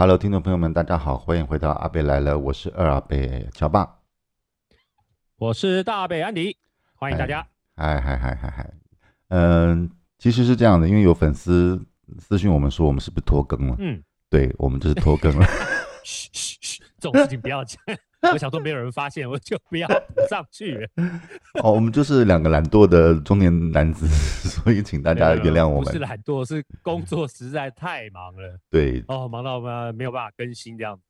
[0.00, 3.98] Hello，听众朋友们，大家好，欢迎回到阿北来了，我是二阿北乔爸，
[5.36, 6.56] 我是大阿北安迪，
[6.94, 7.46] 欢迎大家。
[7.76, 8.72] 嗨嗨嗨嗨嗨，
[9.28, 11.78] 嗯，其实是这样的，因为有粉丝
[12.18, 13.76] 私信我们说，我们是不是拖更了？
[13.78, 15.46] 嗯，对，我们就是拖更了。
[16.02, 17.78] 嘘嘘嘘，这种事情不要讲。
[18.32, 20.88] 我想说没有人发现，我就不要补上去。
[21.62, 24.06] 哦，我们就是两个懒惰的中年男子，
[24.46, 25.84] 所以请大家原谅我们。
[25.84, 28.58] 不是懒惰，是工作实在太忙了。
[28.70, 31.02] 对，哦，忙到我们没有办法更新这样子。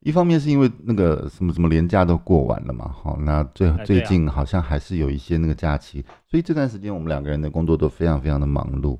[0.00, 8.96] 一方面是因为那个什么什么年假都过完了嘛，好，那最最近好像还是有一些那个假期，所以这段时间我们两个人的工作都非常非常的忙碌。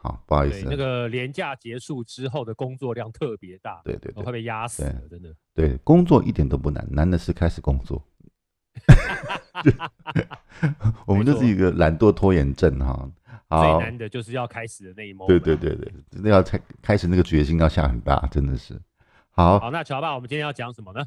[0.00, 5.34] 好，不好意思，那个年假结束之后的工作量特别大，对对对，我快被压死了，真的。
[5.52, 8.02] 对，工作一点都不难，难的是开始工作。
[11.04, 13.10] 我们就是一个懒惰拖延症哈。
[13.50, 15.26] 最难的就是要开始的那一幕。
[15.26, 18.80] 对对对对，真的要开开始那个决心要下很大，真的是。
[19.30, 21.04] 好，好，那乔爸，我们今天要讲什么呢？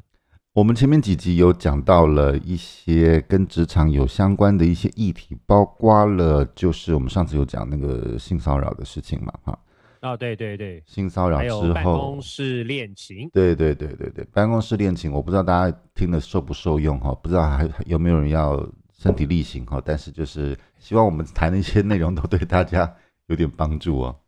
[0.54, 9.58] 我们前面几集有讲到了一些跟职场有相关的一些议题，包括了就是我们上次有讲那个性骚扰的事情嘛，哈。
[10.02, 13.30] 哦，对对对，性骚扰之后，办公室恋情。
[13.32, 22.94] 对对对对对，办公室恋情，我不知道大家听了受不受用哈，不知道还有没有人要身体力行哈，但是就是希望我们谈的一些内容都对大家
[23.28, 24.20] 有点帮助哦。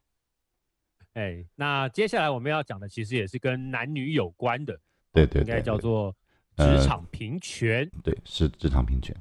[1.12, 4.80] 哎，那接下来我们要讲的其实也是跟男女有关的。
[5.14, 6.14] 对对，对，应该叫做
[6.56, 7.88] 职场平权。
[7.94, 9.16] 呃、对，是职场平权。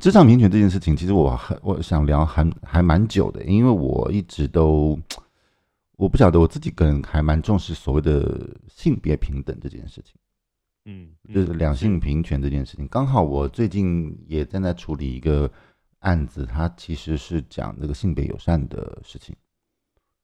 [0.00, 4.98] 职场平权这件事情，其实我很我想聊还还蛮久的，因为我一直都
[5.96, 10.16] 我不晓得我自己个人还蛮重视所谓的性别平等这件事情。
[10.84, 12.86] 嗯，就是两性平权这件事情。
[12.88, 15.50] 刚好我最近也正在处理一个
[16.00, 19.34] 案子，它其实是讲这个性别友善的事情。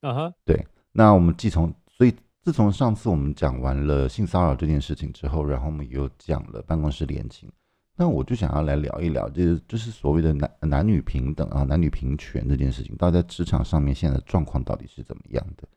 [0.00, 0.66] 啊哈，对。
[0.90, 2.12] 那我们既从所以。
[2.42, 7.48] 自从上次我们讲完了性骚扰这件事情之后，然后我们又讲了办公室恋情，
[7.94, 15.68] 那我就想要来聊一聊，就是就是所谓的男男女平等啊，男女平权这件事情，到底在职场上面现在的状况到底是怎么样的？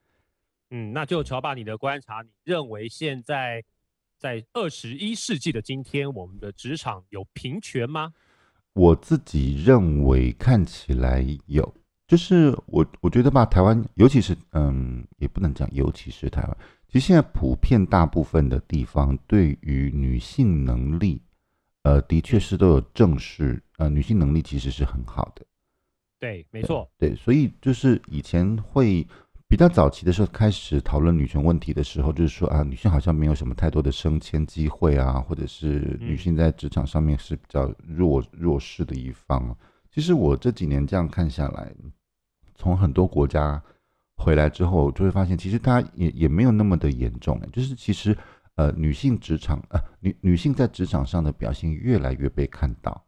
[0.71, 3.63] 嗯，那就乔爸你的观察，你认为现在
[4.17, 8.11] 在二十一世纪的今天，我们的职场有平权吗？
[8.73, 11.75] 我自己认为看起来有。
[12.07, 16.57] 就是我，我觉得吧，台湾，尤其是，嗯，也不能讲，尤其是台湾，
[16.87, 21.19] 其实现在普遍大部分的地方，对于女性能力，
[21.81, 25.43] 呃，的确是都有正视，呃，女性能力其实是很好的。
[26.19, 26.87] 对，没错。
[26.97, 29.05] 对，所以就是以前会
[29.47, 39.57] 比较早期的时候开始讨论女权问题的时候，就是说啊，女性好像没有什么太多的升迁机会啊，或者是女性在职场上面是比较弱弱势的一方。
[39.95, 41.73] 其实我这几年这样看下来，
[42.53, 43.63] 从很多国家
[44.17, 47.39] 回来之后，就会发现，其实它也也没有那么的严重。
[47.53, 48.13] 就是其实，
[48.55, 53.07] 呃，女性职场，呃，女女性在职场上的表现越来越被看到。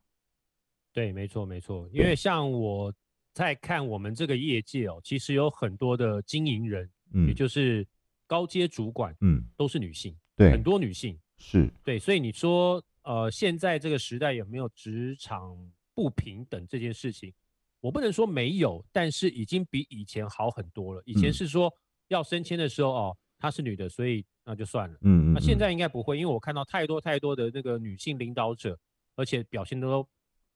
[0.94, 1.90] 对，没错，没错。
[1.92, 2.94] 因为像我
[3.34, 7.86] 在看我们这个业界哦，其实有很多的经营人，嗯，也就是
[8.28, 12.00] 高阶主管，嗯，都是女性，对，很多女性是对。
[12.00, 15.53] 所以你说，呃，现在这个时代有没有职场
[15.97, 17.34] 不平等这件事情，
[17.81, 21.02] 我不能说没有，但是已经比以前好很多了。
[21.06, 21.74] 以前是说
[22.09, 24.96] 要升迁的时候，哦，她是女的，所以那就算了。
[25.02, 28.78] 嗯，那现在应该不会，因为我看到太多太多的那个女性领导者，
[29.16, 30.08] 而且表现都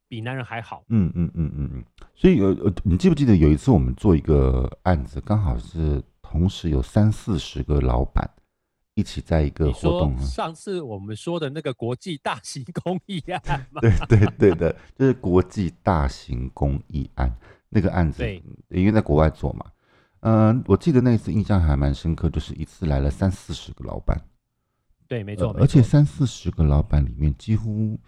[0.08, 0.86] 比男人还好。
[0.90, 1.86] 嗯嗯嗯嗯嗯。
[2.14, 8.30] 所以呃呃，你记不记得有一次我们做一个案子，刚好是同时有三四十个老板。
[9.02, 10.16] 一起在一个活动。
[10.20, 17.36] 上次我们说的那个国际大型公益案， 对对对的，就是国际大型公益案
[17.70, 19.66] 那个案子，对，因为在国外做嘛。
[20.20, 24.22] 嗯、呃，我记得那次印象还蛮深刻，就是一次来了三四十个老板。
[25.08, 28.00] 对，没错、呃，而且三四十个老板里面几乎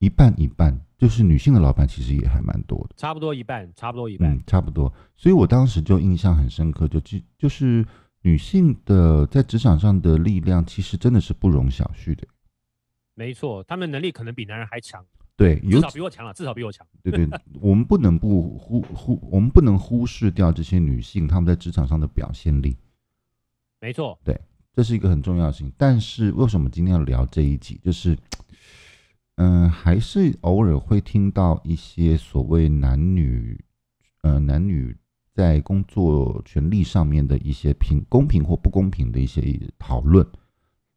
[0.00, 4.92] 一半一半，就是女性的老板其实也还蛮多的，差不多一半，差不多一半，嗯，差不多。
[5.16, 7.86] 所以我当时就印象很深刻，就就就是。
[8.22, 12.26] 女性的在职场上的力量，其实真的是不容小觑的。
[13.14, 15.04] 没错，她们能力可能比男人还强。
[15.36, 16.86] 对，至少比我强了，至少比我强。
[17.02, 17.28] 对对，
[17.60, 22.76] 我们不能不忽忽，我们不能忽视掉这些女性她们在职场上的表现力。
[23.80, 24.40] 没错，对，
[24.72, 25.72] 这是一个很重要的事情。
[25.76, 27.80] 但是为什么今天要聊这一集？
[27.82, 28.16] 就是，
[29.36, 33.58] 嗯、呃，还是偶尔会听到一些所谓男女，
[34.22, 34.96] 呃，男女。
[35.34, 40.26] 在工作权利上面的一些平公平或不公平的一些讨论，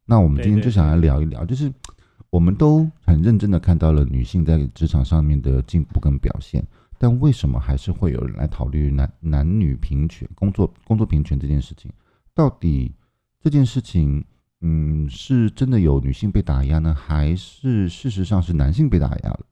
[0.05, 1.71] 那我们今天就想来聊一聊，就是
[2.29, 6.65] 我们都很认真的看到了女性在职场上面的进步跟表现，
[6.97, 11.91] 但为什么还是会有人来考虑男男女平权、工作工作平权这件事情？
[12.33, 12.93] 到底
[13.39, 14.25] 这件事情，
[14.59, 19.45] 嗯，是真的有女性被打压呢，还是事实上是男性被打压了？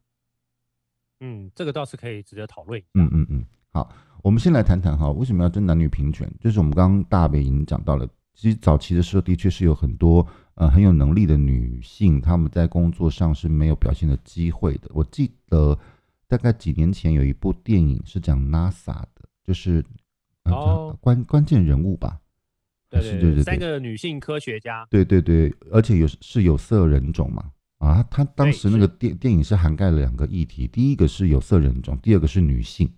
[1.21, 2.81] 嗯，这个倒是可以值得讨论。
[2.95, 3.89] 嗯嗯嗯，好，
[4.23, 6.31] 我们先来谈谈哈，为什么要争男女平权？
[6.39, 10.25] 就是我们刚刚大北已经讲到了，其实早期的时候的确是有很多
[10.55, 14.89] 呃很有能力的女性，她们在工作上是没有表现的机会的。
[14.93, 15.77] 我记得
[16.25, 19.83] 大概几年前有一部电影是讲 NASA 的，就是、
[21.01, 22.17] 关关键人物吧。
[22.89, 32.89] 对对对，对，三个女性科学家，对对对，而且有是有色人种嘛，啊，他当时那个电电影是涵盖了两个议题，第一个是有色人种，第二个是女性，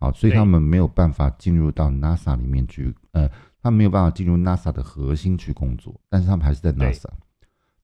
[0.00, 3.28] 好，所以他们没有办法进入到 NASA 里面去，呃，
[3.62, 7.10] 他们没有办法进入 NASA 的核心去工作，但是他们还是在 NASA。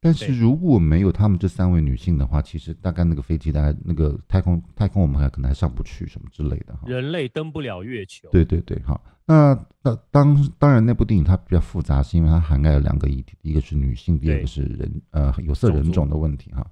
[0.00, 6.82] 但是如果没有他们这三位女性的话，其实大概那个飞机，大概那个太空太空，我们还可能还上不去什么之类的哈。
[6.86, 8.28] 人类登不了月球。
[8.30, 9.02] 对对对，好。
[9.26, 16.64] 那那当当然，那部电影它比较复杂，是因为它涵盖了两个议题，一个是女性，第二个是人呃有色人种的问题哈。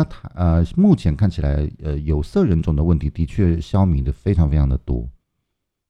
[0.00, 5.06] 那它呃目前看起来呃有色人种的问题的确消弭的非常非常的多，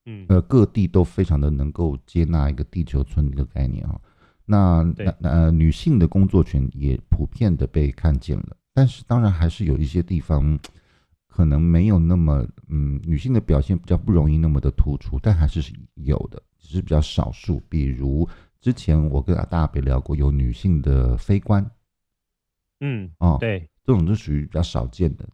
[0.06, 0.26] 嗯。
[0.28, 4.00] 呃各地都非常的能够接纳一个地球村的概念啊。
[4.44, 10.58] 那那呃，女性的工作权也普遍的被看见了，但是当然还是有一些地方
[11.28, 17.62] 可能没有那么嗯，女性的表现比较不容易那么的突出，但还是有的，只是比较少数。
[17.68, 18.28] 比如
[18.60, 21.64] 之前我跟大北聊过，有女性的非官，
[22.80, 25.28] 嗯，哦，对，这种就属于比较少见的。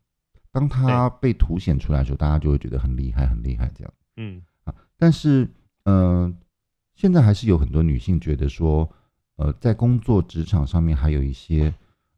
[0.51, 3.93] 当它被凸显出来的时候，大家就会觉得很厉害，很厉害这样。
[4.17, 5.49] 嗯啊，但是
[5.85, 6.35] 嗯、呃，
[6.95, 8.91] 现在还是有很多女性觉得说。
[9.39, 11.71] 呃，在工作职场上面还有一些，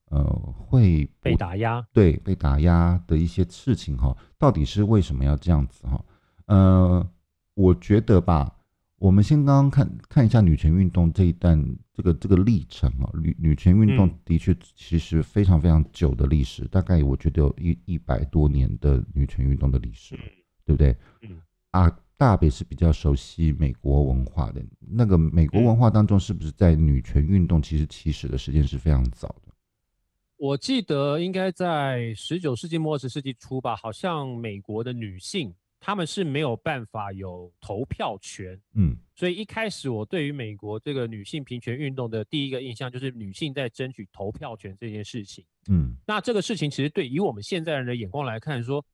[0.04, 0.22] 呃，
[0.56, 6.04] 会被打压，对，被打压的一些事情哈，到底是为什么要这样子哈？
[6.46, 7.10] 呃，
[7.54, 8.54] 我觉得吧，
[8.98, 11.62] 我们先刚刚看看一下女权运动这一段
[11.94, 20.16] 这个这个历程啊，女女权运动的确其实非常非常久的历史，大概我觉得有一一百多年的女权运动的历史，
[20.64, 20.96] 对不对？
[21.22, 21.40] 嗯
[21.70, 21.98] 啊。
[22.18, 29.52] 大北是比较熟悉美国文化的，那个美国文化当中，是不是在女权运动其实起始的时间是非常早的？
[30.36, 48.84] 我记得应该在十九世纪末二十世纪初吧，好像美国的女性她们是没有办法有投票权，嗯，所以一开始我对于美国这个女性平权运动的第一个印象就是女性在争取投票权这件事情，嗯，那这个事情其实对以我们现在人的眼光来看说。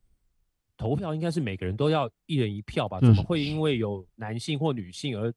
[0.76, 2.98] 投票应该是每个人都要一人一票吧？
[2.98, 5.32] 怎么会因为有男性或女性而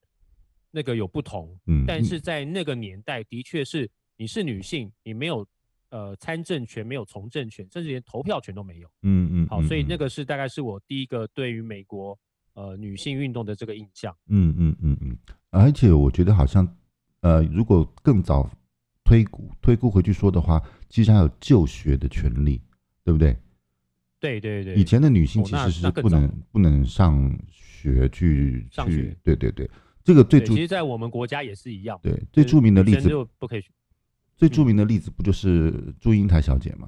[0.71, 1.55] 那个有不同？
[1.67, 5.47] 嗯，但是在那个年代，的确是你是女性，你没有
[5.89, 8.87] 呃参政权，没有从政权，甚至连投票权都没有。
[9.03, 9.47] 嗯嗯。
[9.47, 12.17] 好，所以那个是大概是我第一个对于美国
[12.53, 14.15] 呃女性运动的这个印象。
[14.27, 15.17] 嗯嗯嗯嗯。
[15.49, 16.67] 而且我觉得好像
[17.21, 18.49] 呃，如果更早
[19.03, 22.61] 推估推估回去说的话，其实还有就学的权利，
[23.03, 23.35] 对不对？
[24.19, 29.69] 对对对，以前的女性其实是不能、哦、不能上学去上学，对对对，
[30.03, 31.99] 这个最主其实，在我们国家也是一样。
[32.01, 33.63] 对，最著名的例子就不可以。
[34.37, 36.87] 最著名的例子不就是祝英台小姐吗？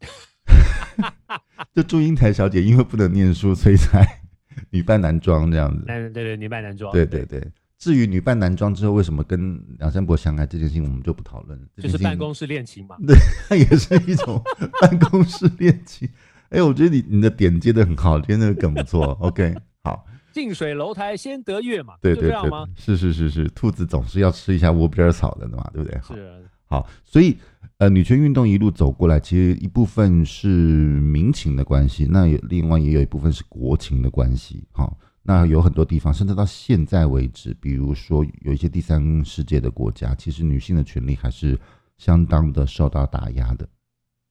[1.72, 4.04] 就祝英台小姐因为不能念书，所以才
[4.70, 5.84] 女扮男装这样子。
[5.86, 6.92] 对对对，女扮男装。
[6.92, 7.40] 对对对。
[7.78, 11.64] 至于女扮男装之后为什么跟梁山伯相爱这件事情，我们就不讨论了。
[11.76, 12.96] 就是办公室恋情嘛。
[13.06, 13.16] 对，
[13.48, 14.42] 它 也是一种
[14.80, 16.08] 办公室恋情。
[16.48, 19.16] 哎，我觉得你你的点接的很好，今天那个梗不错。
[19.20, 19.54] OK，
[19.84, 20.04] 好。
[20.38, 26.00] 近水楼台先得月嘛，对对对，是是是是，兔子总是要吃一下窝边草的嘛，对不对？
[26.02, 26.44] 是。
[26.66, 27.36] 好，所以
[27.78, 34.64] 呃，女权运动一路走过来，其实一部分是民情的关系，那有另外也有一部分是国情的关系。
[34.72, 34.96] 好。
[35.20, 41.58] 那有很多地方，甚至到现在为止，比如说有一些第三世界的国家，其实女性的权利还是
[41.98, 43.68] 相当的受到打压的。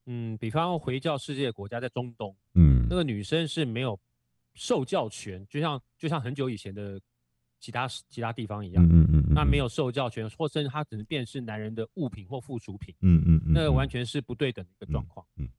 [0.08, 4.00] 嗯，比方回教世界的国家在中东，嗯，那个女生是没有
[4.58, 7.00] 受教权，就像就像很久以前的
[7.60, 15.46] 其他其他地方一样，嗯嗯那没有受教权，或甚至他只能变是男人的物品或附属品，嗯嗯，嗯，那完全是不对等的一个状况，嗯。
[15.46, 15.50] 嗯。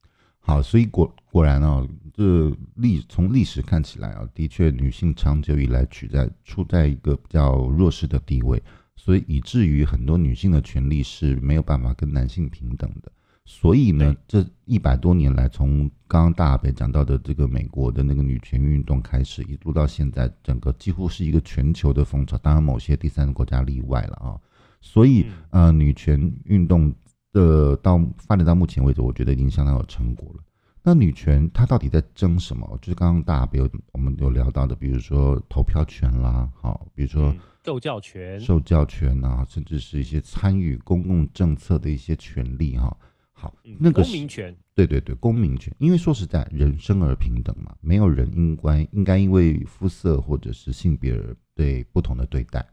[0.41, 8.63] 好，所以果果然啊，这历从历史看起来啊，的确女性长久以来处在处在一个比较弱势的地位，
[8.97, 13.13] 所以以至于很多女性的权利是没有办法跟男性平等的。
[13.51, 24.39] 所以呢，这一百多年来，从刚刚大北讲到的这个美国的那个女权运动开始，一路到现在，整个几乎是一个全球的风潮，当然某些第三个国家例外了啊。
[24.83, 26.95] 所以呃，女权运动。
[27.31, 30.43] 的到发展到目前为止，我觉得已经相当有成果了。
[30.83, 32.67] 那女权它到底在争什么？
[32.81, 37.37] 就是刚刚大家有我们有聊到的，比如说投票权啦，好，比如说
[37.67, 42.97] 受教权、受教权啊，甚至是一些参与公共政策的一些权利哈。
[43.41, 45.73] 好，那个公民权，对对对，公民权。
[45.79, 52.67] 因为说实在，人生而平等嘛，没有人应该应该因为肤色或者是性别而对不同的对待。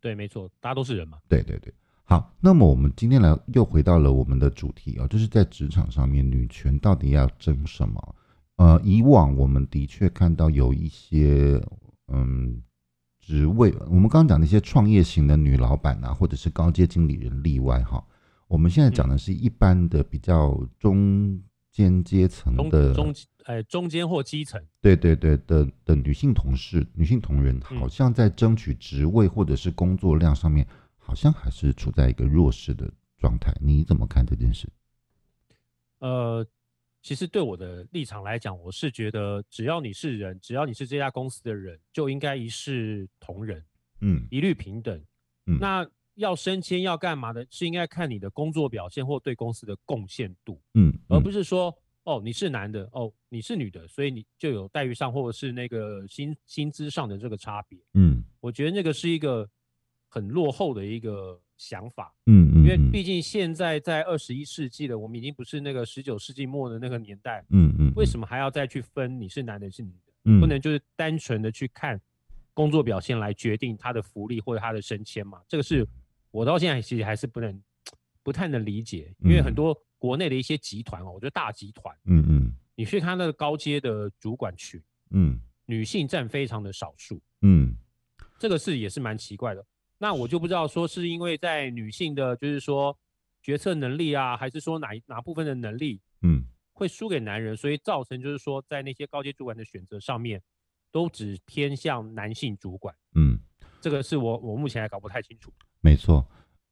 [0.00, 1.18] 对，没错，大家都是人嘛。
[1.28, 1.70] 对对对。
[2.04, 8.16] 好，那么我们今天来又回到了我们的主题啊，就是在职场上面，女权到底要争什么？
[8.56, 11.62] 呃，以往我们的确看到有一些
[12.08, 12.62] 嗯
[13.20, 18.02] 职位，我们刚刚讲那些创业型的女老板啊，或者是高阶经理人例外哈。
[18.52, 30.68] 我们现在讲的是一般的比较中间阶层的中，中呃中间或基层，对对对的的女性同事、女性同仁，好像在争取职位或者是工作量上面，
[30.98, 33.56] 好像还是处在一个弱势的状态。
[33.58, 34.68] 你怎么看这件事？
[36.00, 36.46] 呃，
[37.00, 43.64] 其实对我的立场来讲，我是觉得只要你是人，只要你是这家公司的人，就应该一视同仁，
[44.02, 45.02] 嗯，一律平等，
[45.46, 45.88] 嗯，那。
[46.16, 47.46] 要升迁要干嘛的？
[47.50, 59.48] 是应该看你的工作表现或对公司的贡献度，嗯，嗯，而不是说哦你是男的哦你是女的，所以你就有待遇上或者是那个薪薪资上的这个差别，嗯，我觉得那个是一个
[60.08, 70.12] 很落后的一个想法，嗯嗯，因为毕竟现在在二十一世纪了，我们已经不是那个十九世纪末的那个年代，嗯嗯，为什么还要再去分你是男的是女的？
[70.24, 71.98] 嗯，不能就是单纯的去看
[72.52, 75.40] 工作表现来决定他的福利或者他的升迁嘛？
[75.48, 75.88] 这个是。
[76.32, 77.62] 我到现在其实还是不能，
[78.24, 87.76] 不太能理解，因为很多国内的一些集团哦，我觉得大集团，嗯嗯，你去看那个高阶的主管群，嗯，女性占非常的少数，嗯，
[88.38, 89.64] 这个是也是蛮奇怪的。
[89.98, 92.98] 那我就不知道说是因为在女性的，就是说
[93.40, 100.42] 决策能力啊，还是说哪哪部分的能力，嗯，会输给男人，所以造成就是说在那些高阶主管的选择上面，
[100.90, 103.38] 都只偏向男性主管，嗯，
[103.80, 105.52] 这个是我我目前还搞不太清楚。
[105.82, 106.26] 没错，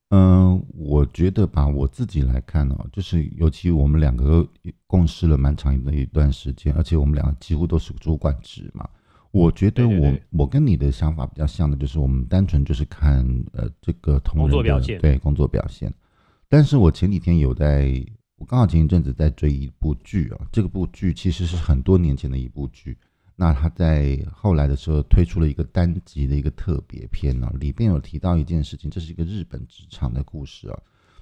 [0.09, 4.49] 嗯、呃，我觉得吧，我自己来看哦，就是尤其我们两个
[4.87, 8.89] 共事了蛮长的一段时间，而且我们两个几乎都是主管职嘛。
[9.33, 15.93] 我觉得我我跟你的想法比较像的，就是我们单纯就是看呃这个同仁的工作表现，对工作表现。
[16.49, 18.05] 但是我前几天有在，
[18.37, 22.97] 我刚好前一阵子在追一部剧啊，这个部剧其实是很多年前的一部剧。
[23.41, 30.79] 那他在后来的时候推出了一个单集的一个特别篇呢、啊，里边有提到一件事情，这是一个日本职场的故事啊。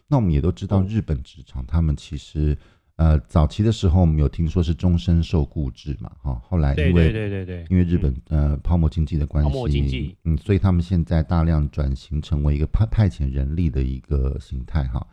[0.09, 2.59] 那我们也都知道，日本职场他们其实
[2.97, 15.07] 呃早期的时候，我们有听说是终身受雇制嘛，哈，后来因为对对对对，因为日本呃泡沫经济的关系，泡沫经济，嗯，所以他们现在大量转型成为一个派派遣人力的一个形态哈。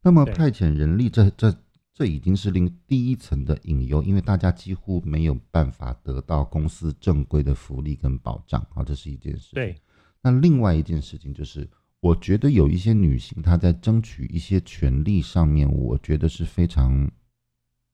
[0.00, 1.52] 那么派遣人力这这。
[1.94, 9.54] 这已经是令第一层的隐忧，因为大家几乎没有办法得到公司正规的福利跟保障啊，这是一件事。
[9.54, 9.76] 对，
[10.22, 11.68] 那另外一件事情就是，
[12.00, 17.10] 我觉得有一些女性她在争取一些权利上面，我觉得是非常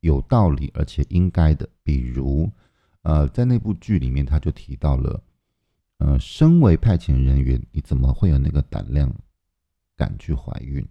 [0.00, 1.68] 有道理而且应该的。
[1.82, 2.48] 比如，
[3.02, 5.24] 呃，在那部剧里面，他就提到了，
[5.98, 9.12] 呃，身为派遣人员，你怎么会有那个胆量
[9.96, 10.86] 敢去怀孕？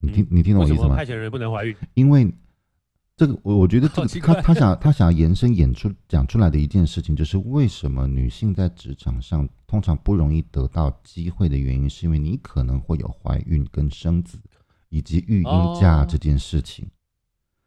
[0.00, 0.94] 你听，你听懂我意思吗？
[0.94, 2.32] 派遣人不能怀孕，因为
[3.16, 14.38] 这个，我我觉得这个他他想他想要延伸演出讲出来的一件事情，就是为什么女性在职场上通常不容易得到机会的原因，是因为你可能会有怀孕跟生子
[14.88, 16.88] 以及育婴假这件事情。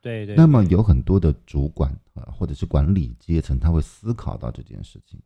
[0.01, 0.35] 对对。
[0.35, 5.19] 那么有很多的主管啊，或者是管理阶层，他会思考到这件事情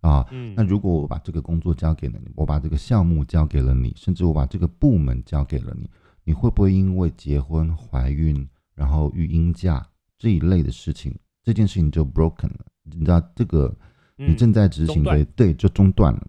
[0.00, 0.26] 啊。
[0.32, 0.54] 嗯。
[0.56, 5.88] 那如果我把这个工作交给了你，我把这个项目交给了你，甚至我把这个部门交给了你。
[6.28, 12.66] 你会不会因为结婚、怀孕，然后育婴假这一类的事情，这件事情就 broken 了？
[12.82, 13.74] 你知道这个，
[14.16, 16.28] 你正在执行的，嗯、对，就中断了。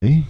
[0.00, 0.20] 哎，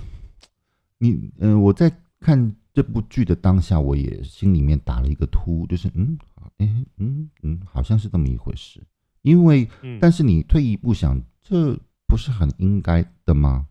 [0.99, 6.19] 你，嗯、呃，我在看这部剧的当下，我也心里面打了一个突，就是，嗯，
[6.59, 8.87] 哎，嗯嗯，好像是这么一回事。
[9.23, 11.75] 因为，嗯、但是你退一步想，这
[12.07, 13.67] 不是很应该的吗？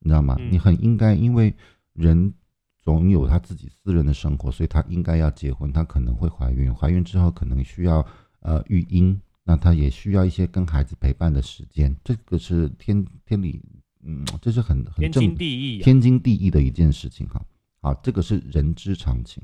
[0.00, 0.34] 你知道吗？
[0.40, 1.54] 嗯、你很应该，因为
[1.92, 2.34] 人。
[2.82, 5.70] 总有他自己私人的生活，所以他应该要结婚。
[5.70, 8.04] 他可能会怀孕，怀孕之后可能需要
[8.40, 11.94] 呃育婴，那他也需要一些跟孩子陪伴的时间。
[12.02, 13.62] 这个是天天理，
[14.02, 17.44] 嗯，这是很很正天经地义、啊、天经地义的一件事情哈。
[17.82, 19.42] 好，这个是人之常情。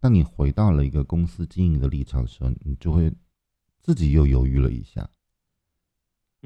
[0.00, 3.12] 当你回到了一个公司经营的立场的时候，你就会
[3.80, 5.08] 自己又犹豫了一下。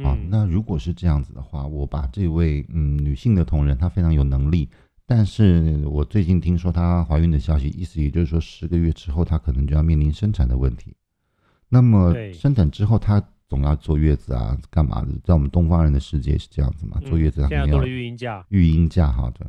[0.02, 4.68] 啊，那如果是这样子的话，我把这位嗯女性的同仁，她非常有能力。
[5.06, 10.96] 但是我最近听说她怀孕的消息，意思也就是说十个月之后她可能就要面临生产的问题。
[11.68, 15.08] 那么生产之后，她总要坐月子啊，干嘛的？
[15.22, 19.48] 在我们东方人的世界是这样子嘛，坐月子肯定要育婴假，育婴假哈的，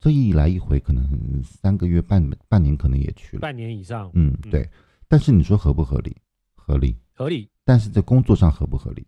[0.00, 4.68] 这一来一回可能三个月半半年可能也去了，半年以上，嗯，对。
[5.06, 6.16] 但是你说合不合理？
[6.54, 7.48] 合理，合理。
[7.64, 9.06] 但是在工作上合不合理？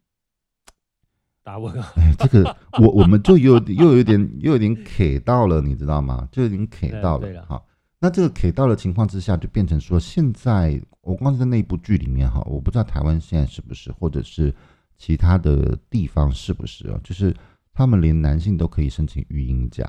[1.44, 1.92] 打问号。
[1.96, 6.26] 哎，这个我我们就有又有点又有点 K 到了，你知道吗？
[6.32, 7.44] 就有点 K 到了。
[7.46, 7.64] 好，
[8.00, 14.52] 那这个 K 到的情况之下，就变成说，现在我光是在那一部剧里面哈，我不知道台湾现在是不是，或者是
[14.96, 16.98] 其他的地方是不是啊？
[17.04, 17.34] 就是
[17.72, 19.84] 他们连男性都可以申请育婴假。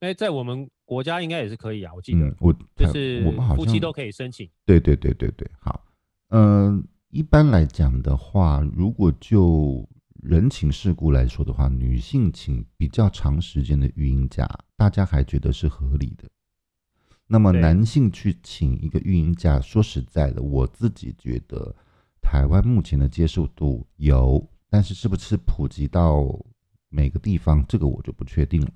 [0.00, 4.48] 哎，在我们国家应该也是可以啊，我记得，嗯、我就是我们好像夫妻都可以申请。
[4.64, 5.84] 对对对对对，好，
[6.30, 9.88] 嗯、呃，一般来讲的话，如果就
[10.22, 16.30] 人情世故来说的话，女性请比较长时间的育婴假，大家还觉得是合理的。
[17.26, 21.74] 那么男性去请一个育婴假，说实在的，我自己觉得
[22.22, 26.24] 台湾目前的接受度有，但是是不是普及到
[26.88, 28.70] 每个地方，这个我就不确定了。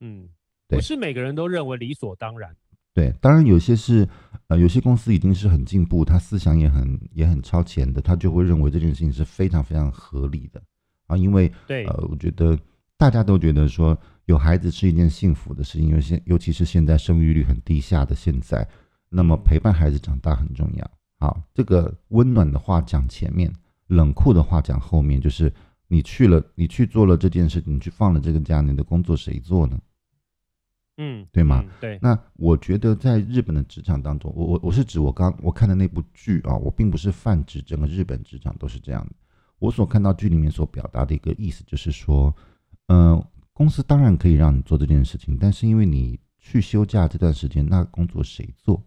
[0.00, 0.28] 嗯，
[0.68, 2.54] 不是每个人都认为理所当然。
[2.94, 4.08] 对，当然有些是，
[4.46, 10.62] 呃，有些公司已经是很进步，他思想也很也很超前的，他就会认为这件事情是非常非常合理的
[11.08, 12.56] 啊，因为对，呃，我觉得
[12.96, 18.66] 大家都觉得说有孩子是一件幸福的事情，因为现尤其是现在生育率很低下的现在，
[19.08, 20.90] 那么陪伴孩子长大很重要。
[21.18, 23.52] 好，这个温暖的话讲前面，
[23.88, 25.52] 冷酷的话讲后面，就是
[25.88, 29.76] 你去了，你去做了这件事，你去放了这个假，你的工作谁做呢？
[30.96, 31.60] 嗯，对吗？
[31.66, 31.98] 嗯、对。
[32.00, 39.12] 那我觉得在日本的职场当中，我我我是指我刚我看的那部剧啊，我并不是泛指整个日本职场都是这样的。
[39.58, 42.32] 我所看到剧里面所表达的一个意思就是说，
[42.86, 48.80] 嗯、呃，公司当然可以让你做这件事情，但是因为你去休假这段时间，那工作谁做？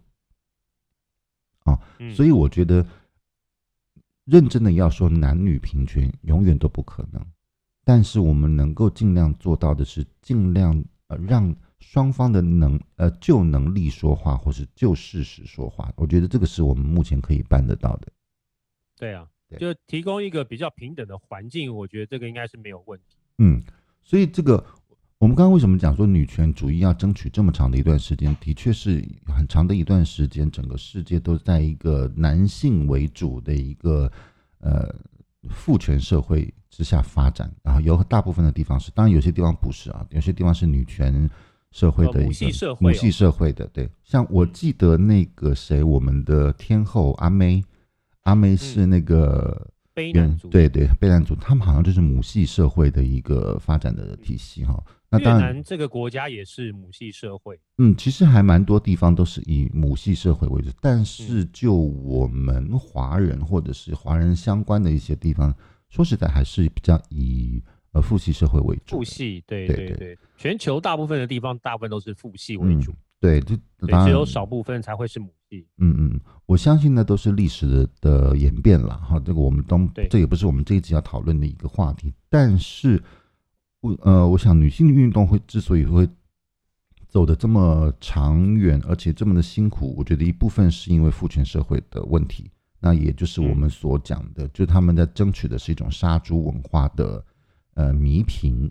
[1.64, 1.78] 啊，
[2.14, 2.86] 所以我觉得
[4.24, 7.22] 认真的要说男女平权，永远都不可能。
[7.84, 11.54] 但是我们能够尽量做到的是，尽量呃让。
[11.80, 18.08] 双方的能呃就能力说话，或是就事实说话，我觉得这个是我们目前可以办得到的。
[18.96, 19.26] 对啊，
[19.58, 23.16] 就提供一个比较平等的环境，我觉得这个应该是没有问题。
[23.38, 23.62] 嗯，
[24.02, 24.62] 所以这个
[25.18, 28.36] 我们刚刚为什么讲说女权主义要争取这么长的一段时间？
[28.40, 34.10] 的确是很长的一段时间，整个世界都在一个男性为主的一个
[34.58, 34.92] 呃
[35.48, 41.30] 父权社会之下发展，然后有大部分的地方是，当然有些地方不是啊，有些地方是女权。
[41.70, 47.62] 社会的一个母系社会，母系社会的对，像我记得那个谁，我们的天后阿妹，
[48.22, 54.82] 阿妹是那个卑南族，对对卑南族，他们好像就是母系社会的一个发展的体系哈。
[55.10, 65.54] 那当然，这个国家也是母系社会，嗯，其实还蛮多地方都是以母系社会为主，但是就我们华人或者是华人相关的一些地方，
[65.90, 67.62] 说实在还是比较以。
[67.92, 73.56] 呃，父系社会为主，父系对对对，全球大部分的地方，大部分都是父系为主，嗯、对，就
[74.04, 75.66] 只有少部分才会是母系。
[75.78, 79.18] 嗯嗯，我相信呢，都是历史的的演变了哈。
[79.20, 82.12] 这个我们都，这也不是我们这一集要讨论的一个话题。
[82.28, 83.02] 但是，
[83.80, 86.06] 我呃，我想女性的运动会之所以会
[87.08, 97.24] 走的这么长远，而且这么的辛苦，我觉得一部分是因为父权社会的问题，那也就是我们所讲的，嗯、就是他们在争取的是一种杀猪文化的。
[97.78, 98.68] 呃，弥平，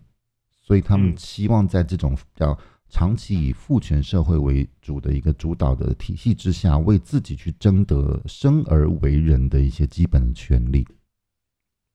[0.61, 10.85] 所以他们希望在这种比较长期以父权社会为主的一个主导的体系之下，为自己去争得生而为人的一些基本的权利。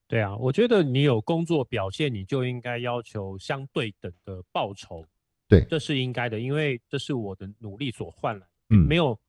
[0.07, 5.05] 对啊，我觉得你有工作表现，你就应该要求相对等的报酬。
[5.47, 8.47] 对，这是应该的，因为这是我的努力所换来。
[8.71, 9.19] 嗯，没有，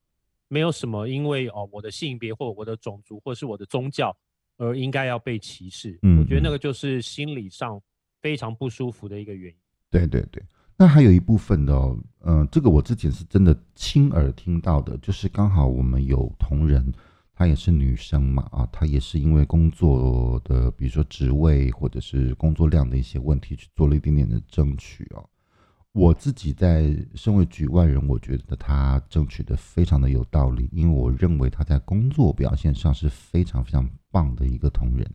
[0.49, 4.17] 没有什么，因为哦，我的性别或我的种族或是我的宗教。
[4.57, 7.81] 而应该要被歧视，嗯，我觉得那个就是心理上
[8.21, 9.59] 非常不舒服的一个原因。
[9.91, 10.43] 对对对，
[10.77, 16.93] 那还有一部分的哦，嗯、呃，这个我之前是真的亲耳听到的，就是刚好我们有同仁，
[17.35, 25.29] 她也是女生嘛，啊，她也是因为工作的，比如说职位或者是工作量的一些问题，去做了一点点的争取哦。
[25.95, 35.09] 我自己在身为局外人，我觉得他争取的非常的有道理，因为我认为他在工作表现上是非常非常棒的一个同仁。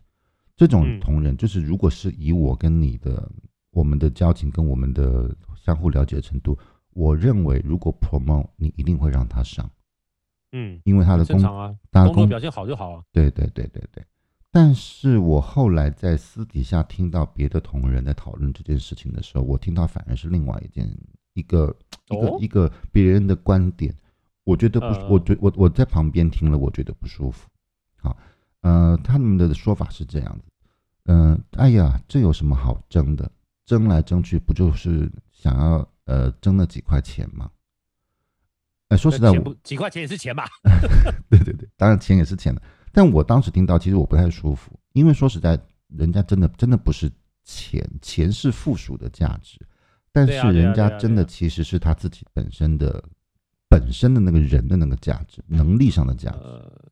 [0.56, 3.30] 这种同仁，就是如果是以我跟你的
[3.72, 6.58] 我们的交情跟我们的相互了解的程度，
[6.94, 9.70] 我认为如果 promote 你一定会让他上，
[10.52, 13.02] 嗯，因为他的工作啊，工作表现好就好啊。
[13.12, 14.02] 对对对对对。
[14.52, 20.88] 但是我后来在私底下听到别的同仁在讨论这件事情的时候，我听到反而是另外一件
[21.34, 21.74] 一个
[22.08, 23.94] 一个一个别人的观点，
[24.44, 27.48] 我觉得不，我觉我我在旁边听了，我觉得不舒服。
[27.96, 28.16] 好，
[28.62, 30.50] 呃，他们的说法是这样子，
[31.04, 33.30] 嗯、呃，哎呀，这有什么好争的？
[33.64, 37.48] 争来争去，不就是想要呃争那几块钱吗？
[38.88, 40.44] 哎，说实在，我几块钱也是钱吧？
[41.30, 42.60] 对对对，当然钱也是钱的。
[42.92, 47.10] 但我当时听到，其实我不太舒服，因为说实在，人家真的真的不是
[47.44, 49.58] 钱，钱是附属的价值，
[50.12, 53.02] 但是人家真的其实是他自己本身的
[53.68, 56.88] 本身的那个人的那个价值，能力上的价值，呃，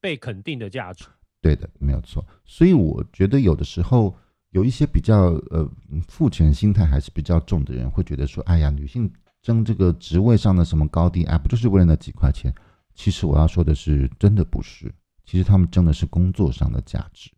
[0.00, 1.04] 被肯定的价值。
[1.40, 2.24] 对的，没有错。
[2.44, 4.14] 所以我觉得有的时候
[4.50, 5.70] 有一些比较呃
[6.08, 9.10] 父权心态还是比较重的人，会觉得说，哎呀，女性。
[9.42, 12.50] 争这个职位上的什么高低，哎，不就是为了那几块钱？
[12.94, 14.90] 其实我要说的是，真的不是。
[15.24, 17.30] 其实他们争的是工作上的价值。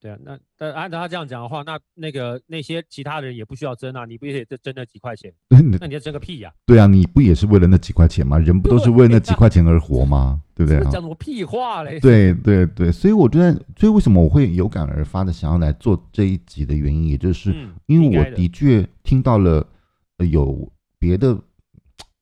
[0.00, 5.32] 对啊，那但按照他这样讲的话，那那个那些其他人也不需要争啊，你不也得争那几块钱？
[5.48, 6.54] 那你要争个屁呀、啊？
[6.66, 8.38] 对啊，你不也是为了那几块钱吗？
[8.38, 10.42] 人不都是为那几块钱而活吗？
[10.54, 10.78] 对不对？
[10.82, 11.98] 讲什么屁话嘞？
[12.04, 17.54] 对对对，所以我觉得，所以为什么我会有感而发的想要来做这一集的原因，也就是
[17.86, 19.66] 因为我的确听到了
[20.30, 20.70] 有。
[20.96, 21.38] 别的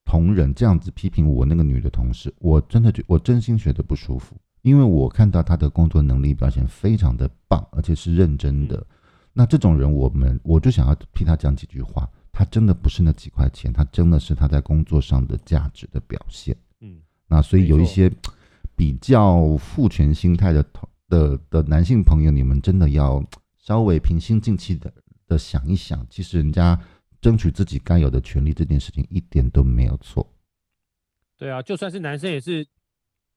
[0.04, 8.86] 同仁这样子批评我那个女的同事，我真的觉我真心觉得不舒服，因为我看到她的工作能力表现非常的棒，而且是认真的。
[9.32, 12.08] 那这种人，我们我就想要替她讲几句话。
[12.30, 16.54] 她真的不是那几块钱，她真的是她在工作上的价值的表现。
[16.80, 16.96] 嗯，
[17.28, 18.10] 那所以有一些
[18.76, 23.24] 比较父权心态的同的的男性朋友，你们真的要
[23.58, 24.92] 稍微平心静气的
[25.26, 26.78] 的想一想，其实人家。
[27.22, 30.28] 争取自己该有的权利这件事情一点都没有错。
[31.38, 32.66] 对啊，就算是男生也是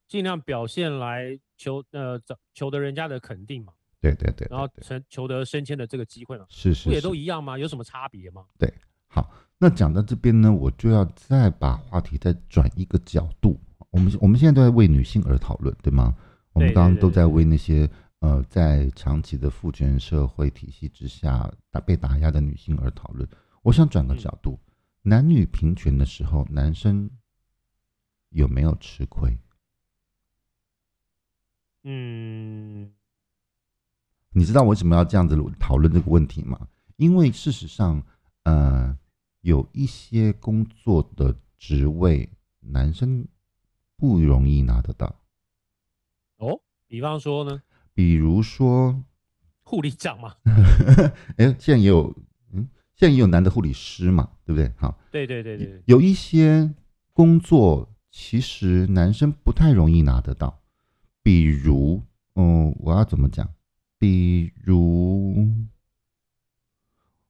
[0.08, 3.72] 尽量表现来求呃找求得人家的肯定嘛。
[4.02, 6.46] 对对对，对，然后成求得升迁的这个机会嘛。
[6.50, 7.58] 是是，是，不也都一样吗？
[7.58, 8.46] 有什么差别吗？
[8.58, 8.72] 对，
[9.08, 13.60] 好，那讲到这边呢，我就要再把话题再转一个角度。
[13.92, 16.14] 我们我们现在都在为女性而讨论，对吗？
[16.54, 23.28] 我们刚刚都在为那些呃在长期的父权社会体系之下打被打压的女性而讨论。
[23.66, 24.60] 我想转个角度，
[25.04, 27.10] 嗯，男女平权的时候，男生
[28.30, 29.40] 有没有吃亏？
[31.82, 32.94] 嗯，
[34.30, 36.68] 你知道我为什么要这样子讨论这个问题吗？
[36.98, 38.06] 因为事实上，
[38.44, 38.96] 呃，
[39.42, 43.28] 有一些工作的职位，男生
[43.98, 45.22] 不容易拿得到。
[46.38, 47.64] 哦，比方说呢？
[47.96, 49.04] 比如说
[49.64, 50.36] 护理长嘛。
[51.38, 52.16] 哎，现在也有。
[52.96, 54.72] 现在也有男的护理师嘛，对不对？
[54.78, 56.74] 好，对对对对，有一些
[57.14, 60.62] 工作其实男生不太容易拿得到，
[61.22, 62.02] 比如，
[62.36, 63.48] 嗯，我要怎么讲？
[64.00, 65.48] 比如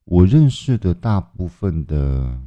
[0.04, 2.40] 我认识的大部分的，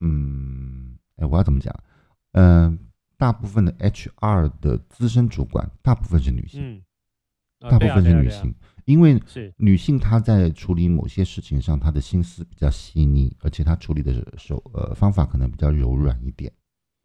[0.00, 1.74] 嗯，哎，我要怎么讲？
[2.32, 2.78] 嗯，
[3.16, 6.82] 大部分的 HR 的资深主管，大部分是女性，嗯，
[7.70, 8.54] 大部分是女性。
[8.88, 16.50] 因为是女性，她在处理某些事情上，她的心思比较细腻，而且她处理的手呃方法可能比较柔软一点。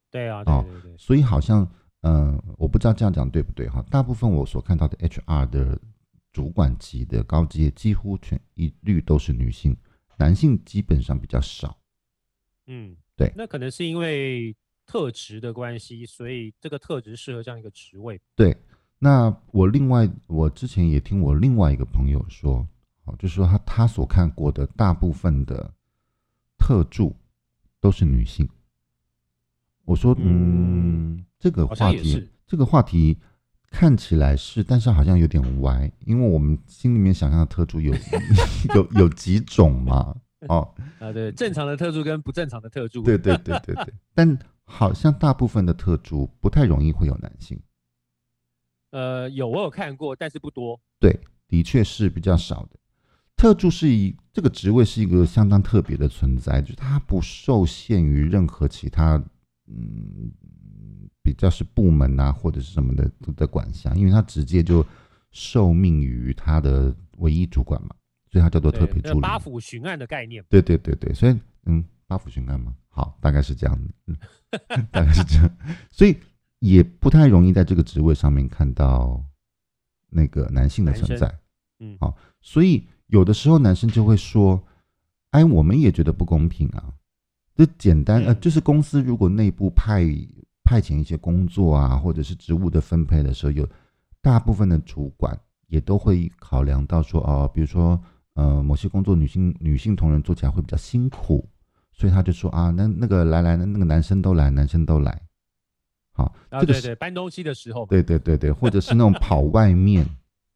[0.10, 1.70] 对啊，对对对，哦，所以好像
[2.04, 3.84] 嗯，呃，我不知道这样讲对不对哈。
[3.92, 5.78] 大部分我所看到的 HR 的
[6.32, 9.76] 主管级的高阶，几乎全一律都是女性，
[10.18, 11.78] 男性基本上比较少。
[12.68, 18.22] 嗯，对，那可能是因为特质的关系，所以这个特质适合这样一个职位。
[18.38, 18.56] 对。
[19.04, 22.66] 那我另外，我之前也听我另外一个朋友说，
[23.04, 25.74] 哦，就是说他他所看过的大部分的
[26.58, 27.14] 特助
[27.82, 28.48] 都是女性。
[29.84, 33.20] 我说，嗯，嗯，这个话题，这个话题
[33.70, 37.94] 看起来是，但是好像有点歪，因为我们心里面想象的特助有
[38.74, 40.16] 有有几种嘛？
[40.48, 47.60] 哦， 啊，对，正常的特助跟不正常的特助，对对对对对，但好像大部分的特助不太容易会有男性。
[48.94, 50.80] 呃，有我有看过，但是不多。
[51.00, 52.80] 对，的确是比较少的。
[53.36, 59.16] 特助是一这个职位是一个相当特别的存在，就是它不受限于任何其他，
[59.66, 60.32] 嗯，
[61.24, 64.86] 比较是部门啊或者是什么的的管辖，因为它直接就
[65.32, 67.96] 受命于他的唯一主管嘛，
[68.32, 69.20] 所以它叫做特别助理。
[69.20, 70.46] 八府巡案的概念。
[70.50, 74.16] 对对对对，所以嗯，八府巡案嘛，好，大概是这样子，嗯，
[74.92, 75.58] 大概是这样，
[75.90, 76.16] 所以。
[76.64, 79.22] 也不太容易在这个职位上面看到
[80.10, 81.28] 那个男性的存在，
[81.82, 84.64] 嗯，好，所以有的时候男生就会说
[85.32, 86.94] ：“哎，我们也觉得不公平啊。”
[87.54, 90.06] 就简单呃，就是公司如果内部派
[90.64, 93.68] 派遣一些工作啊，或者是职务的分配的时候，有
[94.22, 98.02] 大部分的主管也都会考量到说，哦，比如说
[98.36, 101.46] 呃，某些工作女性女性同仁做起来会比较辛苦，
[101.92, 105.22] 所以他就说啊，那那个来来，那那个男生都来，男生都来。
[106.16, 110.06] 好，啊，对对，搬东西的时候，对对对对，或者是那种跑外面，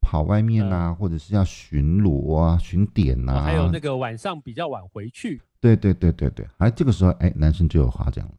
[0.01, 8.31] 跑外面啊，或者是要巡逻啊、巡点啊，还有那个晚上比较晚回去，对对对对对，哎，这个时候哎，男生就有话讲了，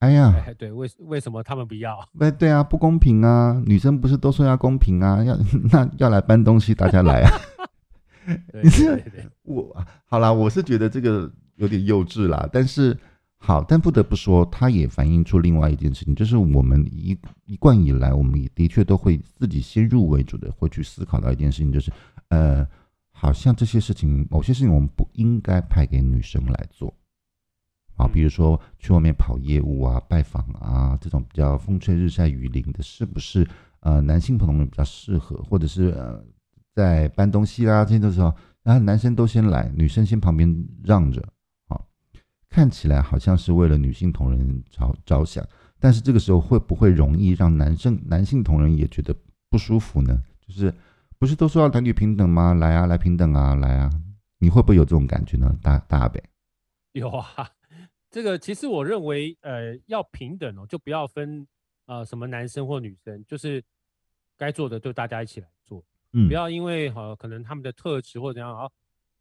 [0.00, 1.96] 哎呀，对，为为什么他们不要？
[2.18, 5.38] 哎，对啊，不公平啊，女生不是都说要公平啊，要
[5.70, 7.30] 那要来搬东西，大家来啊，
[8.50, 12.98] 对对对，我好啦，我是觉得这个有点幼稚啦，但是。
[13.40, 21.90] 好，但不得不说，它也反映出另外一件事情，就是我们一一贯以来，我们也的确都会自己先入为主的会去思考到一件事情，就是，
[22.30, 22.66] 呃，
[23.12, 26.92] 好像这些事情，某些事情我们不应该派给女生来做，
[27.96, 33.48] 啊，比如说去外面跑业务啊、拜访啊这种比较风吹日晒雨淋的，是不是
[33.80, 36.22] 呃男性朋友们比较适合，或者是呃
[36.74, 41.24] 在搬东西啦这些的时候，然后男生都先来，女生先旁边让着。
[42.50, 45.46] 看起来好像是为了女性同仁着着想，
[45.78, 49.14] 但是这个时候会不会容易让男生男性同仁也觉得
[49.50, 50.18] 不舒服呢？
[50.40, 50.74] 就是
[51.18, 52.54] 不是都说要男女平等吗？
[52.54, 53.90] 来啊，来平等啊，来啊！
[54.38, 55.54] 你会不会有这种感觉呢？
[55.62, 56.22] 大大北
[56.92, 57.50] 有啊，
[58.10, 61.46] 这个其实我认为，呃，要平等哦，就不要分
[61.86, 63.62] 呃什么男生或女生，就是
[64.38, 68.70] 该做的就大家一起来做，嗯，不要因为好、呃、可能他们的特质或怎样啊，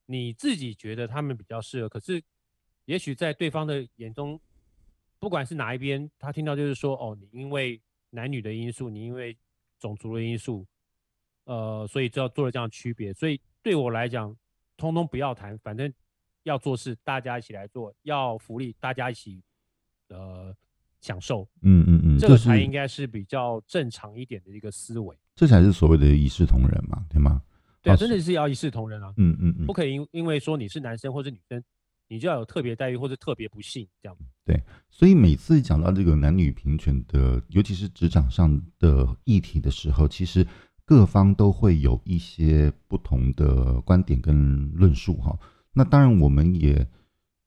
[0.06, 2.24] 你自己觉得他们比较适合，可是。
[2.88, 4.40] 也许在对方的眼中，
[5.20, 9.38] 不管是哪一边，他听到就是说，哦，你因为男女的因素，你因为
[9.78, 10.66] 种族的因素，
[11.44, 13.14] 呃，所以就要做了这样的区别。
[13.14, 14.34] 所以对我来讲，
[14.78, 15.94] 通通不要谈，反正
[16.44, 19.42] 要做事，大家一起来做；要福利，大家一起
[20.08, 20.56] 呃
[21.02, 21.46] 享受。
[21.64, 25.14] 嗯嗯嗯，这个才应该是比较正常一点的一个思维。
[25.36, 27.42] 这才是所谓的一视同仁嘛，对吗？
[27.82, 29.14] 对啊，真的是要一视同仁啊。
[29.18, 31.62] 嗯嗯嗯，不可以因因为说你是男生或是女生。
[32.10, 34.18] 你就要有特别待遇或者特别不幸这样。
[34.46, 40.48] 对，所以每次讲到这个男女平权的，尤其是职场上的议题的时候，其实
[40.86, 45.38] 各方都会有一些不同的观点跟论述哈。
[45.74, 46.88] 那当然，我们也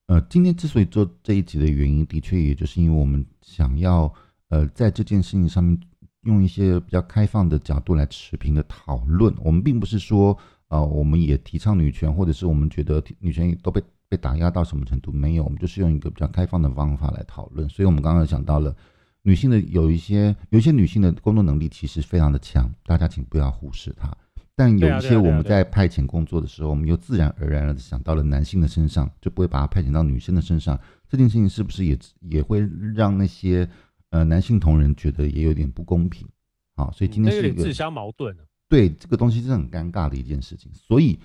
[0.07, 4.13] 呃，今天之所以做这一集的原因，的确也就是因为我们想要
[4.49, 5.81] 呃，在这件事情上面
[6.25, 9.35] 用一些比较开放的角度来持平的讨论。
[9.43, 10.37] 我们并不是说
[10.69, 13.83] 呃，我们也提倡女权，或者是我们觉得女权都被。
[14.11, 15.13] 被打压到什么程度？
[15.13, 17.67] 没有，我们就是用一个比较开放的方法来讨论。
[17.69, 18.75] 所以，我们刚刚讲到了
[19.23, 24.13] 女性的有一些，有一些女性的工作能力其实非常的强，大家请不要忽视她。
[24.57, 30.79] 但有一些我们在派遣工作的时候，我们又自然而然的想到了男性的身上，就不会把它派遣到女生的身上。
[31.09, 33.67] 这件事情是不是也也会让那些
[34.11, 36.27] 呃男性同仁觉得也有点不公平？
[36.75, 38.37] 好，所以今天是一个、嗯、自相矛盾。
[38.69, 40.69] 对，这个东西是很尴尬的一件事情。
[40.75, 41.17] 所以。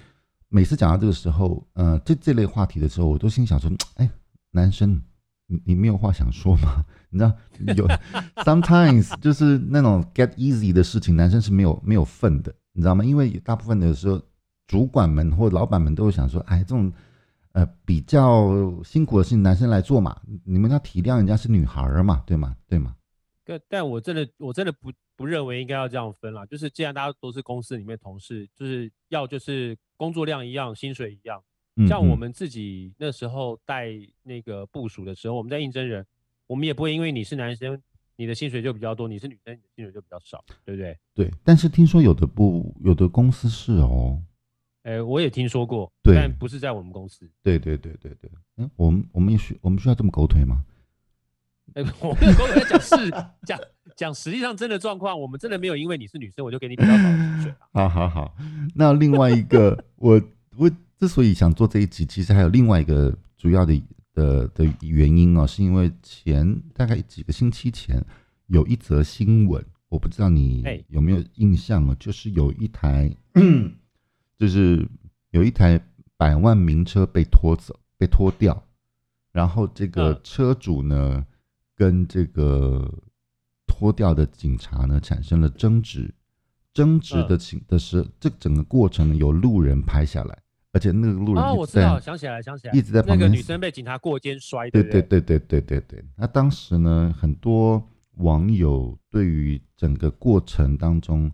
[0.56, 4.10] 每次讲到这个时候，呃，这这类话题的时候，我都心想说， 哎，
[4.52, 5.02] 男生，
[5.48, 6.86] 你你没有话想说吗？
[7.12, 7.36] 你知道，
[7.76, 7.86] 有
[8.46, 13.04] sometimes 就是那种 get easy 的事情，男生是没有没有份的，你知道吗？
[13.04, 14.22] 因为大部分的时候，
[14.66, 16.90] 主管们或老板们都会想说，哎，这种
[17.52, 22.56] 呃比较辛苦的事情，男生来做嘛，你们要体谅人家是女孩儿嘛，对吗？
[22.66, 22.96] 对吗？
[23.44, 31.44] 但但我真的我真的不不认为应该要这样分了，就是既然大家都是公司里面同事，就是要就是工作量一样，薪水一样。
[31.88, 33.90] 像我们自己那时候带
[34.24, 36.06] 那个部署的时候，我们在应征人，
[36.48, 37.82] 我们也不会因为你是男生，
[38.16, 40.98] 你的薪水就比较多；你是女生，你的薪水就比较少，对不对？
[41.14, 41.30] 对。
[41.44, 44.22] 但是听说有的部有的公司是哦，
[44.84, 47.30] 哎，我也听说过，对，但不是在我们公司。
[47.44, 50.64] 对对对对对，嗯，我们我们也需我们需要这么狗腿吗？
[51.74, 53.12] 哎，我没有在讲是，
[53.44, 53.60] 讲
[53.98, 57.56] 讲实际上真的状况，我们真的没有因为你是女生，我就给你比较高的薪水。
[57.74, 58.34] 好好好，
[58.76, 60.22] 那另外一个，我
[60.56, 63.82] 我之所以想做这一集，其实还有另外一个主要的
[64.14, 68.02] 的的原因哦，是因为前大概几个星期前
[68.48, 73.14] 有一则新闻，我不知道你有没有印象哦，就是有一台，
[74.38, 74.88] 就是
[75.32, 75.78] 有一台
[76.16, 78.64] 百万名车被拖走，被拖掉，
[79.34, 81.26] 然后这个车主呢。
[81.76, 82.90] 跟这个
[83.68, 86.14] 脱掉的警察呢产生了争执，
[86.74, 90.38] 争执的情的是这整个过程呢有路人拍下来，
[90.72, 93.20] 而且那个路人啊，我知道，想起来，想起来，一直在旁边。
[93.20, 96.06] 那个女生被警察过肩摔，对对对对对对对。
[96.16, 97.86] 那当时呢，很多
[98.16, 101.30] 网友对于整个过程当中，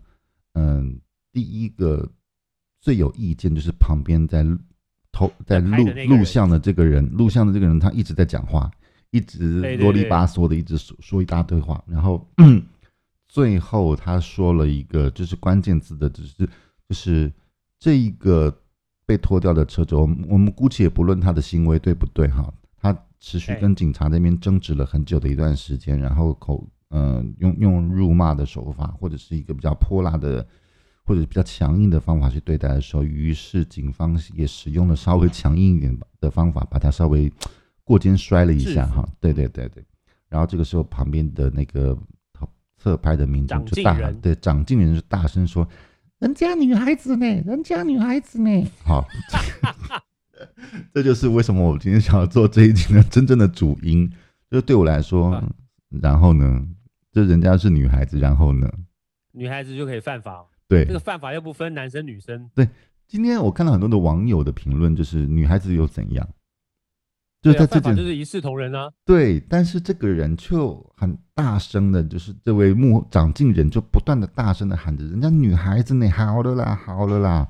[0.54, 1.00] 嗯，
[1.32, 2.10] 第一个
[2.80, 4.44] 最有意见就是旁边在
[5.12, 8.68] 偷在录录像的这个人，录像的这个人他一直在讲话。
[9.12, 12.26] 一直啰里吧嗦的，一直说说一大堆话，然后
[13.28, 16.46] 最后他说了一个就是关键字的，只是
[16.88, 17.32] 就是
[17.78, 18.52] 这一个
[19.06, 30.46] 被拖掉的车主，我们我们姑且不论他的行为对不对哈，他持续跟警察那边争执了很久的一段时间，然后口嗯、呃，用用辱骂的手法，或者是一个比较泼辣的，
[31.04, 37.32] 或者比较强硬的方法去对待的时候，于是警方也使用了稍微强硬一点的方法，把他稍微
[37.92, 39.06] 过肩摔了一下哈。
[39.20, 39.84] 对对对对，
[40.30, 41.94] 然后这个时候旁边的那个
[42.78, 45.68] 侧拍的民众就大喊，对，长进人就大声说
[46.20, 47.26] ：“人家女孩子呢？
[47.44, 48.50] 人家女孩子呢？”
[48.82, 49.06] 好。
[50.94, 54.10] 这就是为什么我今天想要做这一集的真正的主因，
[54.50, 55.44] 就是对我来说，啊、
[56.00, 56.66] 然后呢，
[57.12, 58.68] 这人家是女孩子，然后呢，
[59.32, 60.44] 女孩子就可以犯法？
[60.66, 62.50] 对，这个犯法又不分男生女生。
[62.54, 62.68] 对，
[63.06, 66.28] 今天我看到很多的网友的评论，就是女孩子又怎样？
[67.42, 68.88] 就是在这件、啊、就是一视同仁啊。
[69.04, 77.48] 对，但是这个人就很大声的，就是这位幕长进人就不断的大声的喊着：“人家女孩子呢，好了啦，好了啦。”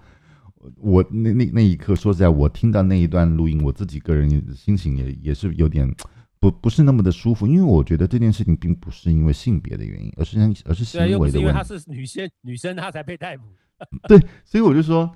[0.78, 5.92] 我那那那一刻，说实在，我听到那一段录音，我自己个人心情也也是有点
[6.38, 11.38] 不不是那么的舒服，因为我觉得这件事情并不是因为性别的原因，而是而是行为的问题。
[11.40, 13.42] 因为她是女性，女生她才被逮捕。
[14.07, 15.12] 对，所以我就说，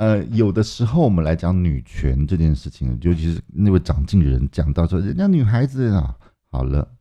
[0.00, 6.16] 呃，有的时候我们来讲女权这件事情，尤其是那位长进人讲到说，人家女孩子啊，
[6.50, 6.96] 好了，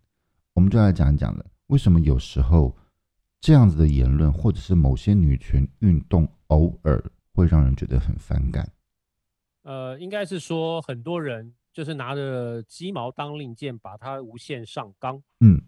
[0.54, 2.76] 我们就来讲一讲了，为什么有时候
[3.40, 7.02] 这样子的言论，或者是某些女权运动偶尔。
[7.32, 8.70] 会让人觉得很反感。
[9.64, 15.24] 呃，应该是说很多人就是拿着鸡毛当令箭，把它无限上纲。
[15.40, 15.62] 嗯，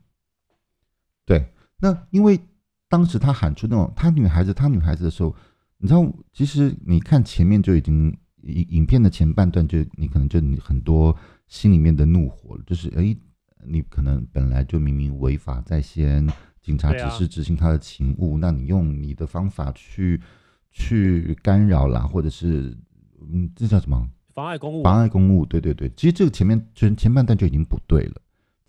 [1.26, 1.54] 对。
[1.78, 2.38] 那因为
[2.90, 5.34] 当时他喊出那种“他女孩子，他女孩子”的时候，
[5.82, 11.14] 你知道，其实你看前面就已经影影片的前半段，就你可能就你很多
[11.48, 13.14] 心里面的怒火了，就是哎，
[13.66, 16.26] 你可能本来就明明违法在先，
[16.62, 20.22] 警察只是执行他的勤务，啊、那你用你的方法去。
[20.74, 22.74] 去干扰啦，或者是
[23.30, 24.10] 嗯，这叫什么？
[24.34, 24.82] 妨碍公务。
[24.82, 25.92] 妨碍公务，对对对。
[25.98, 28.22] 其实这个前面前前半段就已经不对了，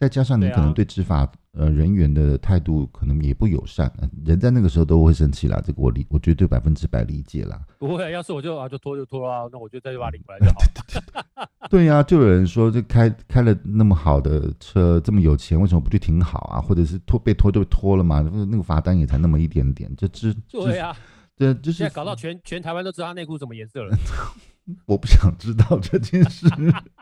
[0.03, 3.89] 再加上你可能对执法呃人员的态度可能也不友善，
[4.25, 5.63] 人在那个时候都会生气啦。
[5.65, 7.61] 这个我理，我绝对百分之百理解啦。
[7.79, 11.49] 不会，要是我就啊就拖就拖啊，那我就再去把它领回来就好。
[11.71, 16.61] 对呀、啊，就有人说，这开开了那么好的车，这么有钱，为什么不去停好啊？
[16.61, 18.29] 或者是拖被拖就被拖了嘛？
[18.51, 20.93] 那个罚单也才那么一点点，就知对呀。
[21.37, 23.97] 对，就是现在搞到全全台湾都知道他内裤什么颜色了。
[24.85, 26.49] 我不想知道这件事。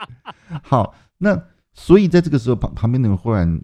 [0.63, 3.61] 好，那所以在这个时候旁旁边的人忽然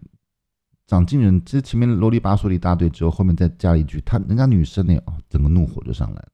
[0.85, 6.31] 长进人，其实前面啰里吧嗦了一大堆之后，后面再加了一句，他人家女生呢，哦，整个怒火就上来了。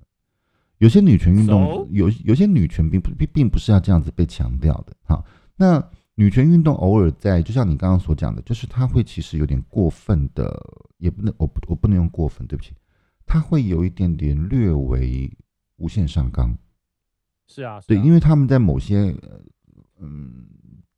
[0.78, 4.96] 有些女权运动有有些女权并不并并不是要这样子被强调的。
[5.08, 5.24] 哈，
[5.56, 5.84] 那
[6.16, 10.62] 女权运动偶尔在，就像你刚刚所讲的，就是他会其实有点过分的，
[10.98, 12.74] 也不能，我不我不能用过分，对不起。
[13.26, 15.32] 他会有一点点略为
[15.78, 16.56] 无限上纲，
[17.48, 19.16] 是啊，对，因为他们在某些
[20.00, 20.46] 嗯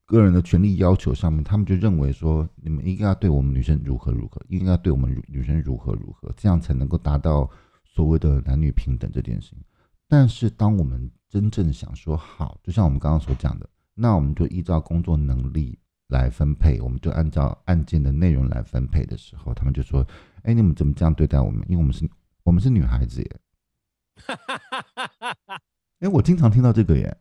[0.05, 7.49] 个人的权利要求上面，他们就认为说，你们应该要对我们女生如何如何，应该要对我们女生如何如何，这样才能够达到
[7.83, 9.59] 所谓的男女平等这件事情。
[10.07, 15.77] 但是，当我们真正想说好，就像我们刚刚所讲的，那我们就依照工作能力
[16.09, 20.05] 来分配，我们就按照案件的内容来分配的时候，他们就说。
[20.47, 21.65] 哎，你们怎么这样对待我们？
[21.67, 22.07] 因为我们是，
[22.43, 23.31] 我们是女孩子耶。
[26.01, 27.17] 哎，我经常听到这个耶，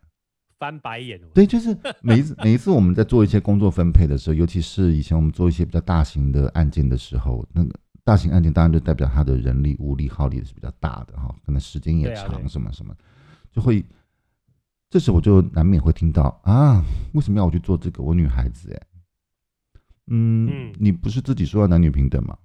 [0.64, 1.20] 翻白眼。
[1.34, 12.96] 对，就是每一次每一次我们在做一些工作分配的时候，尤其是以前我们做一些比较大型的案件的时候，那个大型案件当然就代表他的人力物力耗力是比较大的哈，可能时间也长，什么什么，
[13.52, 13.84] 就会，
[14.88, 18.02] 这时我就难免会听到啊，为什么要我去做这个？
[18.02, 18.86] 我女孩子哎，
[20.06, 22.38] 嗯，嗯，你不是自己说要男女平等吗？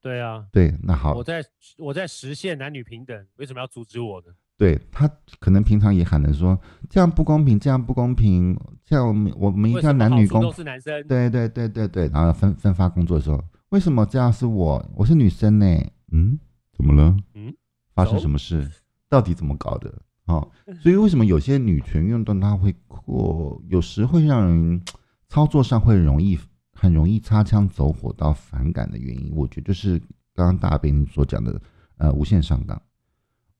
[0.00, 1.44] 对啊，对，那好，我在
[1.76, 4.32] 我在实现男女平等，为什么要阻止我呢？
[4.58, 5.08] 对，他
[5.40, 6.58] 可能平常也喊着说
[6.90, 14.84] 这样不公平，这样不公平，这样我们我们一定要男女工，都是男生，对对对对对，然后分分发工作的时候，为什么这样是我？
[14.94, 15.66] 我是女生呢？
[16.10, 16.38] 嗯，
[16.76, 17.16] 怎么了？
[17.34, 17.54] 嗯，
[17.94, 18.68] 发生什么事？
[19.08, 19.94] 到底怎么搞的？
[20.26, 20.46] 哦，
[20.82, 24.82] 所以为什么有些女权运动它会过，有时会让人
[25.28, 26.38] 操作上会容易。
[26.80, 29.98] 很容易擦枪走火到反感的原因，我觉得就是
[30.32, 31.60] 刚刚大兵所讲的，
[31.96, 32.80] 呃，无限上纲。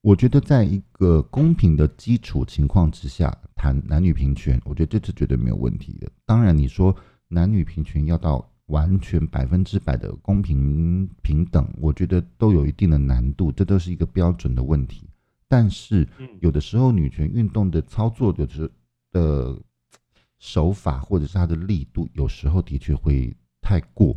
[0.00, 6.10] 我觉得在一个公平的基础情况之下谈男女平权，我觉得这是绝对没有问题的。
[6.24, 6.94] 当然，你说
[7.28, 15.08] 男女平权要到完全百分之百的公平平等，我觉得都有一定的难度，这都是一个标准的问题。
[15.46, 16.08] 但是，
[16.40, 18.70] 有的时候女权运动的操作的是
[19.12, 19.60] 的。
[20.40, 24.16] 手法或者是它的力度，有时候的确会太过。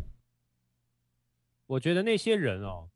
[1.66, 2.90] 我觉得那些人哦，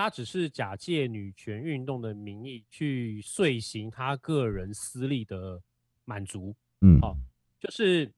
[0.00, 5.60] 他只是假借女权运动的名义去遂行他个人私利的
[6.06, 6.56] 满足。
[6.80, 7.14] 嗯，好，
[7.60, 8.10] 就是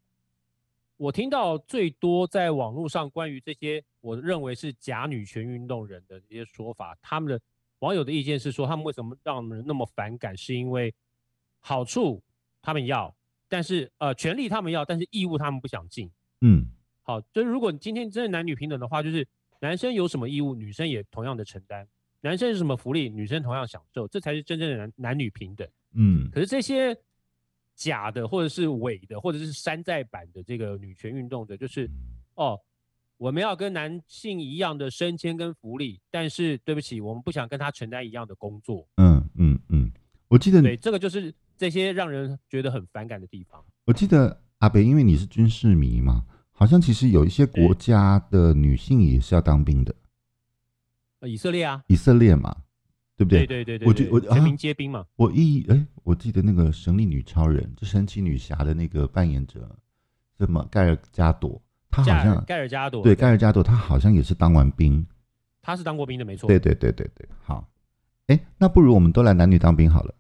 [0.97, 7.41] 我听到最多在网络上关于这些我认为是假女权运动人的这些说法，他们的
[7.81, 10.95] 网友的意见是说，他们为什么让人那么反感，是因为
[11.59, 12.23] 好处
[12.63, 13.13] 他们要，
[13.49, 16.09] 但是呃权利他们要，但是义务他们不想尽。
[16.43, 16.65] 嗯，
[17.03, 19.27] 好，就是如果你今天真的男女平等的话，就是
[19.63, 21.87] 男生有什么义务，女生也同样的承担；
[22.21, 25.67] 男生有什么福利，女生同样享受，这才是真正的男男女平等。
[25.95, 26.95] 嗯，可是这些。
[27.75, 31.91] 假的，或者是伪的，或者是山寨版的这个女权运动者，就是
[32.35, 32.61] 哦，
[33.17, 38.87] 我们要跟男性一样的升迁跟福利，但是对不起，我们不想跟他承担一样的工作。
[38.99, 39.91] 嗯嗯嗯，
[40.29, 43.65] 我记得对，这个就是这些让人觉得很反感的地方。
[43.87, 46.23] 我记得阿北，因为你是军事迷嘛，
[46.53, 49.95] 好像其实有一些国家的女性也是要当兵的。
[51.23, 52.57] 以色列啊，以色列嘛。
[53.15, 53.47] 对不对？
[53.47, 55.01] 对对对对，我觉我全民皆兵嘛。
[55.01, 59.77] 啊、我一哎，我记得那个神力女超人，就神奇女侠的那个扮演者，
[60.39, 65.07] 什么盖尔加朵，她好像盖尔加朵，对盖尔加朵，她好像也是当完兵。
[65.61, 66.49] 她是当过兵的，没错。
[66.49, 67.69] 对对对对对，好。
[68.27, 70.15] 哎，那不如我们都来男女当兵好了。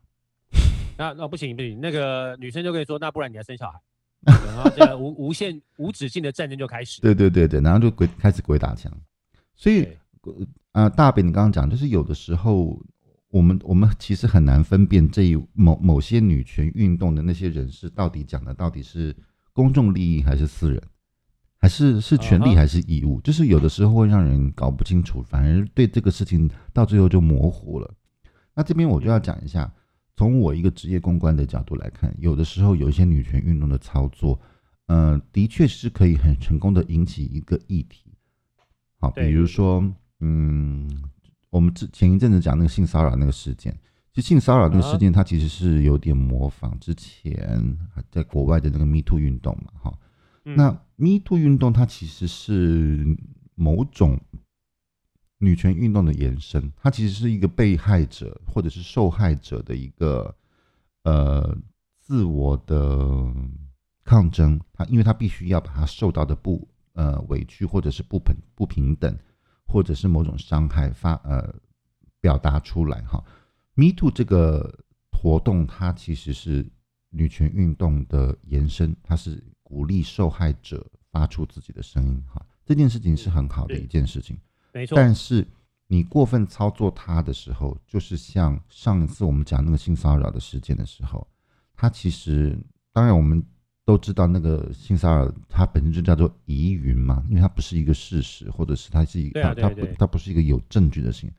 [0.99, 3.81] 那那不行不行，那个女生就可以说，那不然你来生小孩，
[4.47, 7.01] 然后这个无无限无止境的战争就开始。
[7.01, 8.93] 对对对对，然后就鬼开始鬼打墙。
[9.57, 9.85] 所以
[10.73, 12.81] 啊、呃，大北，你刚刚讲，就是有的时候。
[13.33, 19.17] 我们我们其实很难分辨这一某某些女权运动的那些人士到底讲的到底是
[19.55, 20.79] 公众利益还是私人，
[21.57, 27.91] 还是是权利还是义务，就是有的时候会让人搞不清楚，反而对这个事情到最后就模糊了。
[28.55, 29.73] 那这边我就要讲一下，
[30.17, 34.41] 从我一个职业公关的角度来看，有的时候有一些女权运动的操作，
[34.87, 38.13] 嗯、呃，的确是可以很成功的引起一个议题。
[38.99, 39.85] 好，比如说，
[40.21, 40.89] 嗯。
[41.51, 43.79] 我们之前一阵子讲那个性骚扰那个事件，
[44.15, 47.77] 其实性骚扰那个事件，它其实是有点模仿之前
[48.11, 49.99] 在国外的那个 Me Too 运动嘛，哈。
[50.45, 53.05] 那 Me Too 运动它其实是
[53.55, 54.19] 某种
[55.43, 60.35] 女权运动的延伸，它其实是一个被害者或者是受害者的一个
[61.03, 61.57] 呃
[62.01, 63.27] 自我的
[64.05, 69.19] 抗争，他因为他必须要把他受到的不呃委屈或者是不平不平等。
[69.65, 71.55] 或者是某种伤害发呃
[72.21, 73.25] 表达出来哈
[73.75, 76.71] ，Me Too 这个活动它其实是
[77.09, 84.37] 女权运动的延伸，它是鼓励受害者发出自己的声音哈，这件事情是很好的一件事情，
[84.73, 84.97] 没错。
[84.97, 85.47] 但是
[85.87, 91.27] 你过分操作它的时候，就是像上一次我们讲那个性骚扰的事件的时候，
[91.75, 92.59] 它其实
[92.93, 93.45] 当然我们。
[93.85, 101.33] 都知道那个性骚扰，它本身就叫做疑云嘛，因为它不是一个事实，或者是它是一个它它不它不是一个有证据的事情，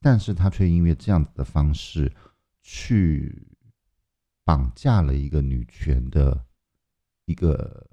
[0.00, 2.10] 但是它却因为这样子的方式
[2.62, 3.44] 去
[4.44, 6.46] 绑架了一个女权的
[7.24, 7.84] 一个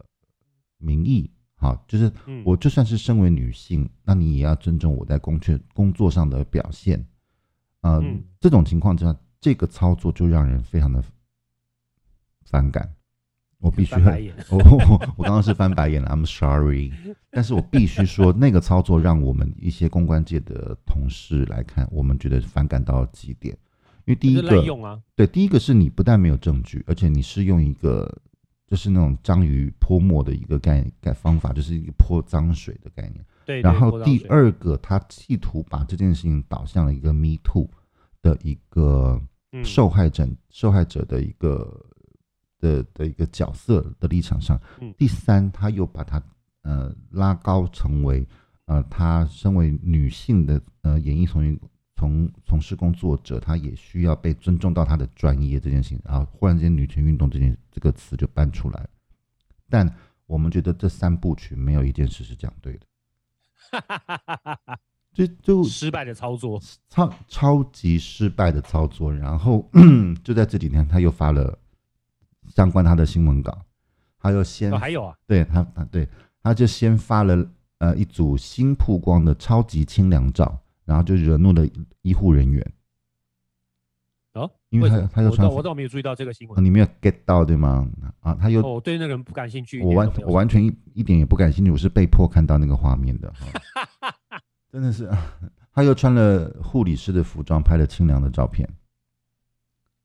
[0.77, 2.11] 名义，好，就是
[2.45, 7.03] 我就算是身为女性，那你也要尊重我在工作工作上的表现，
[7.81, 7.99] 呃，
[8.39, 11.03] 这种情况之下，这个操作就让人非常的
[12.45, 12.93] 反感。
[13.59, 13.95] 我必须
[14.49, 16.93] 我，我我刚刚是翻白眼了，I'm sorry。
[17.31, 23.57] 但是我必须说，那个操作让我们一些公关界的同事来看，我们觉得反感到极点。
[24.05, 24.63] 因为第一个，
[25.15, 28.21] 对，第一个是你不但没有证据，而且你是用一个
[28.68, 33.26] 就是那种章鱼泼墨的一个概概方法，就是一个泼脏水的概念。
[33.45, 33.61] 对。
[33.61, 37.70] 然后第二个，他企图把这件事情导向了一个 Me Too
[38.22, 39.22] 的一个
[39.63, 41.84] 受害者，受害者的一个。
[42.59, 44.59] 的的一个角色的立场上，
[44.97, 46.20] 第三，他又把他
[46.63, 48.28] 呃拉高成为
[48.65, 51.55] 呃，他身为女性的呃演艺从业
[51.97, 58.87] 从从事工作者，他也需要被尊重到他的专业这件事情，然后忽然之间女权运动这件这个词就搬出来，
[59.69, 59.93] 但
[60.27, 62.85] 我们觉得这三部曲没有一件事是讲对的，
[65.11, 69.69] 就就失败的操作，超超级失败的操作，然后
[70.23, 71.57] 就在这几天他又发了。
[72.55, 73.65] 相关他的新闻稿，
[74.17, 76.07] 他又先、哦、还有啊，对他他，对，
[76.41, 77.45] 他就先发了
[77.79, 80.57] 呃一组新曝光的超级清凉照，
[80.88, 81.67] 然后就惹怒了
[82.01, 82.73] 医护人员。
[84.33, 87.88] 哦，因为他他又穿，我倒没有注意到这个新闻、哦，你没有 get 到对吗？
[88.21, 94.39] 啊，他又，我、哦、对那个人不感兴趣，我完我完全一一点也不感兴趣，我是被迫看到那个画面的，哦、
[94.71, 95.35] 真的是啊，
[95.73, 98.67] 他又穿了护理师的服装，拍了清凉的照片，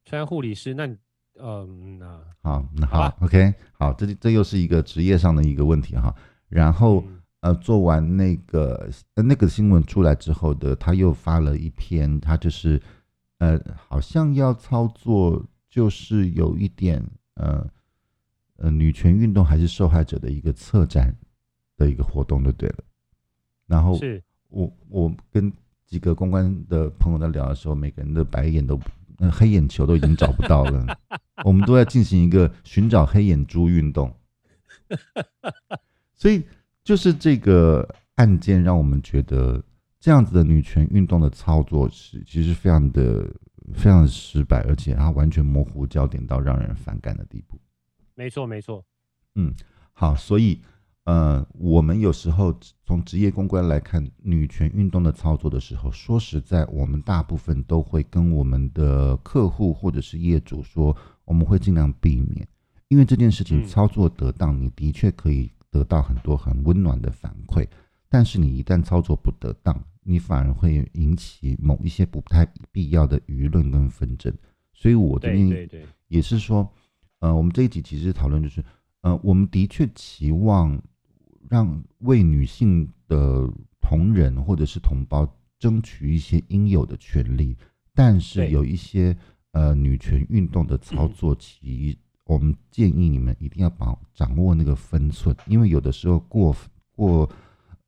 [0.05, 0.99] 穿护理师那你。
[1.41, 6.14] 嗯，那好，那好，好，OK，好，这这又是一个职业上的一个问题哈。
[6.47, 12.80] 然后、嗯、呃，做完那个呃那个新闻出来之后的，他又发了一篇，他就是
[13.38, 17.68] 呃，好像要操作，就是有一点呃
[18.59, 21.12] 呃女权运动还是受害者的一个策展
[21.76, 22.84] 的一个活动就对了。
[23.66, 25.53] 然后是我我跟
[25.84, 28.78] 几个公关的朋友在聊的时候，每个人的白眼都
[29.18, 30.97] 呃黑眼球都已经找不到了，
[31.45, 34.14] 我们都在进行一个寻找黑眼珠运动。
[36.14, 36.45] 所以
[36.85, 39.62] 就是这个案件让我们觉得。
[40.05, 43.24] 这样子的女权运动的操作是其实非常的
[43.72, 47.57] 非常的失败，而且它完全模糊焦点到让人反感的地步。
[48.16, 48.85] 没错，没错。
[49.37, 49.55] 嗯，
[49.93, 50.61] 好，所以
[51.05, 52.53] 呃，我们有时候
[52.85, 62.45] 从职业公关来看女权运动的操作的时候，说实在，我们大部分都会跟我们的客户或者是业主说，我们会尽量避免，
[62.89, 67.66] 因为这件事情操作得当，你的确可以得到很多很温暖的反馈，
[68.09, 74.33] 但是你一旦操作不得当，你反而会引起某一些不太必要的舆论跟纷争，
[74.75, 75.68] 所以我这边
[76.09, 76.70] 也是说，
[77.20, 78.62] 呃，我们这一集其实讨论就是，
[79.01, 80.79] 呃，我们的确期望
[81.49, 83.51] 让为女性的
[83.81, 85.27] 同仁或者是同胞
[85.59, 87.57] 争取一些应有的权利，
[87.95, 89.16] 但是有一些
[89.53, 96.57] 呃女权运动的操作，其我们建议你们一定要把掌握那个分寸，因为有的时候过
[96.95, 97.31] 过。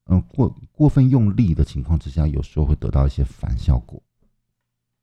[0.07, 4.03] 嗯，过过分用力的情况之下，有时候会得到一些反效果。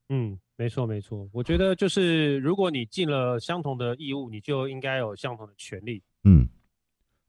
[0.10, 6.04] 嗯，没错没错，我觉得就是如果你尽了相同的义务，你就应该有相同的权利。
[6.24, 6.48] 嗯，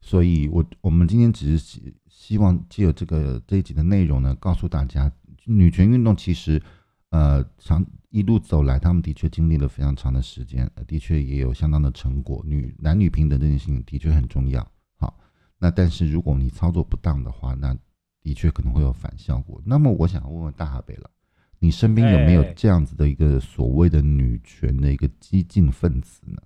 [0.01, 5.11] 所以我我们今天只是希希望借由这个这一集的内容呢，告诉大家，
[5.45, 6.61] 女权运动其实
[7.09, 7.83] 呃长
[8.13, 12.43] 一路走来，他们的确经历了非常长的时间，的确也有相当的成果。
[12.45, 14.61] 女男女平等这件事情的确很重要。
[14.99, 15.19] 好
[15.57, 17.75] 那但是如果你操作不当的话，那
[18.21, 19.59] 的确可能会有反效果。
[19.65, 21.09] 那么我想问问大哈北了，
[21.57, 26.37] 你身边有没有这样子的一个所谓的女权的一个激进分子呢？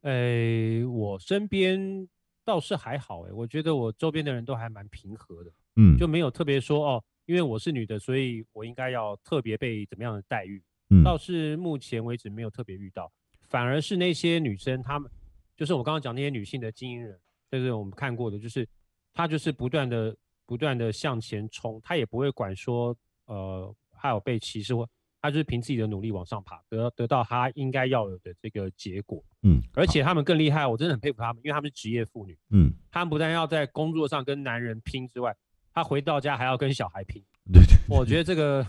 [0.00, 2.08] 哎、欸，我身边
[2.42, 13.12] 倒是还好哎、欸，我觉得我周边的人都还蛮平和的，嗯，就没有特别说哦，因为我是女的，所以我应该要特别被怎么样的待遇，嗯，倒是目前为止没有特别遇到，
[13.48, 15.10] 反而是那些女生，她们
[15.54, 17.16] 就是我刚刚讲那些女性的精英人。
[17.50, 18.68] 就是我们看过的，就是
[19.14, 20.14] 她就是不断的、
[20.44, 24.86] 不断的向前冲，她也不会管说，呃，还有被歧视或，
[25.20, 29.24] 他就是凭自己的努力往上爬，得得到他应该要有的这个结果。
[29.42, 32.38] 嗯，而且他们更厉害，我真的很佩服他们，因为他们是职业妇女。
[32.50, 35.34] 嗯，他们不但要在工作上跟男人拼之外，
[35.72, 37.22] 他回到家还要跟小孩拼。
[37.52, 38.66] 对，对，对，我觉得这个。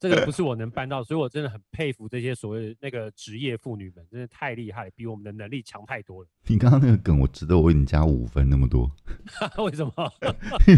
[0.00, 6.28] 这个不是我能办到，所以我真的很佩服这些所谓的那个职业妇女们，真的太厉害，比我们的能力强太多了。
[6.46, 8.90] 你刚刚那个梗，我值得我为你加五分那么多。
[9.62, 9.92] 为什么？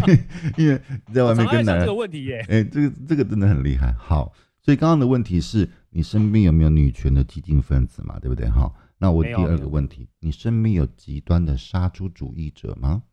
[0.57, 3.93] 因为你在外面跟男人这个问题耶，哎，这个这个真的很厉害。
[3.93, 8.19] 好，所以刚刚的问题是你身边有没有女权的激进分子嘛？
[8.19, 8.49] 对不对？
[8.49, 13.03] 好，那我第二个问题，你身边有极端的杀猪主义者吗？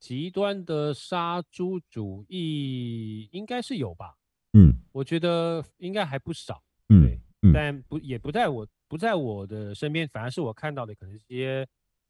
[0.00, 4.14] 极端的杀猪主义应该是有吧？
[4.52, 6.62] 嗯，我觉得应该还不少。
[6.88, 11.66] 嗯，对，嗯、但不也不在我不在我的身边，反而是我看到的可能一些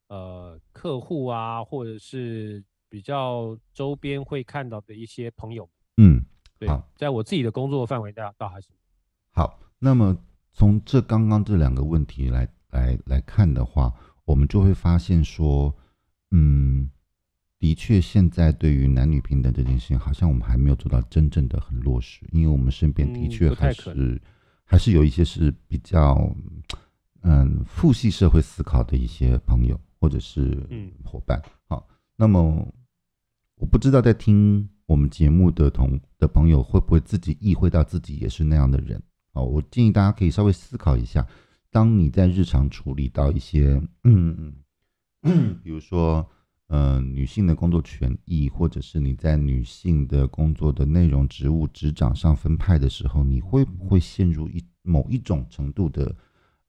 [0.09, 5.69] 呃客户啊，或者是比较周边会看到的一些朋友。
[5.97, 6.23] 嗯，
[6.59, 8.69] 对，在我自己的工作范围内倒还是
[9.33, 9.59] 好。
[9.79, 10.17] 那么
[10.53, 13.93] 从这刚刚这两个问题来来来看的话，
[14.25, 15.75] 我们就会发现说，
[16.33, 16.91] 嗯。
[17.59, 24.21] 的确，现在对于男女平等这件事情，好像我们还没有做到真正的很落实，因为我们身边的确还是、嗯、
[24.63, 26.33] 还是有一些是比较
[27.23, 30.57] 嗯父系社会思考的一些朋友或者是
[31.05, 31.43] 伙伴。
[31.67, 31.85] 好，
[32.15, 32.65] 那么
[33.57, 39.03] 我不知道在听我们节目的同的朋友会不会自己意会到自己也是那样的人。
[39.33, 41.27] 好，我建议大家可以稍微思考一下，
[41.73, 44.55] 当你在日常处理到一些嗯
[45.25, 46.25] 嗯， 比如说。
[46.69, 56.15] 呃，女性的工作权益，或者是你在女性的工作的内容、职务、职掌上分派的时候，你会不会陷入一某一种程度的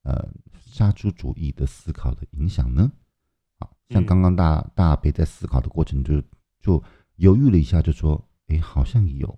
[0.03, 0.25] 呃
[0.57, 2.89] 杀猪主义的思考的影响呢？
[3.57, 6.23] 啊，像刚刚大大北在思考的过程就
[6.61, 6.81] 就
[7.17, 9.37] 犹豫了一下，就说，哎，好像有，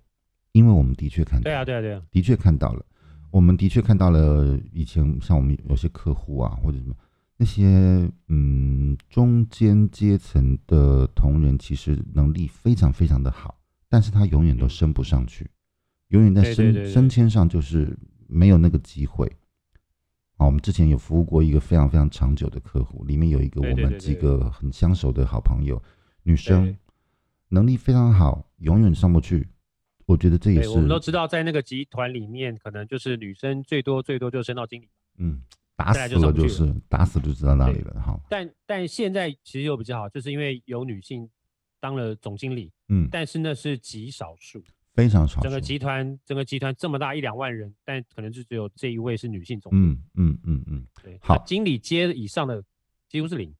[0.51, 2.86] 因为我们的确看到，对啊，对啊，对啊，的确看到了，
[3.32, 6.95] 我们的确看到了以前像我们有些客户啊，或者什么。
[7.42, 7.66] 那些
[8.28, 13.58] 嗯中间阶层的同仁其实能力非常非常的好，
[13.89, 15.50] 但是他永远都升不上去，
[16.10, 19.26] 永远在升升迁上就是没有那个机会。
[20.38, 25.82] 啊，我们之前有服务过一个非常非常长久的客户，里面有一个我们几个很相熟的好朋友，
[26.22, 26.78] 女生
[27.50, 29.48] 能力非常好，永远上不去。
[30.06, 34.88] 我觉得这也是我们都知道，在那个集团里面，可能就是女生最多最多就升到经理。
[35.18, 35.42] 嗯。
[35.76, 38.20] 打死了就是打死就知道那里了哈。
[38.30, 41.28] 但但现在其实又比较好，就是因为有女性
[41.80, 44.64] 当了总经理，嗯，但是那是极少数，
[44.94, 45.42] 非常少。
[45.42, 49.94] 整个集团整个集团这么大一两万人，但可能就只有这一位是女性总经理。
[49.94, 52.64] 嗯嗯嗯嗯，对，好，经理阶以上的
[53.10, 53.52] 几乎是零。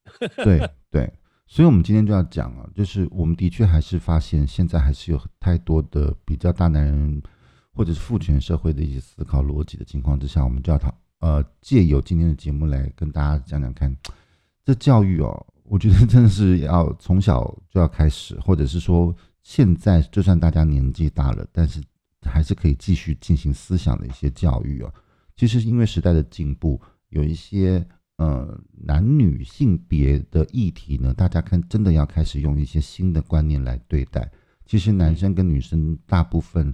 [0.44, 0.60] 对
[0.92, 1.12] 对，
[1.48, 7.24] 所以我们今天就要讲啊，就是我们的确还是发现现在还是有太多的比较大男人
[7.74, 10.96] 或者是父权社会的一些思考逻辑的情况之下，我们就要讨。
[11.22, 13.96] 呃，借由今天的节目来跟大家讲讲看，
[14.66, 21.80] 这教育哦，我觉得真的是要从小就要开始，或者是说现在就算大家年纪大了，但是
[22.24, 24.92] 还是可以继续进行思想的一些教育哦。
[25.36, 27.86] 其实因为时代的进步，有一些
[28.18, 34.28] 呃男女性别的议题呢，大家看真的要开始用一些新的观念来对待。
[34.66, 36.74] 其实男生跟女生大部分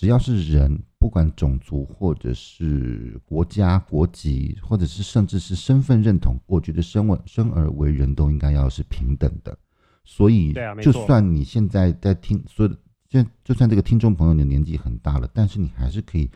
[0.00, 0.82] 只要是人。
[0.98, 9.56] 不管种族，或者是国家、国籍，或者是甚至是身份认同，我觉得生为生而为人都应该要是平等的。
[10.04, 12.76] 所以，就算你现在在听，所以
[13.08, 16.28] 就就算这个听众朋友你的年纪很大了，但是你还是可以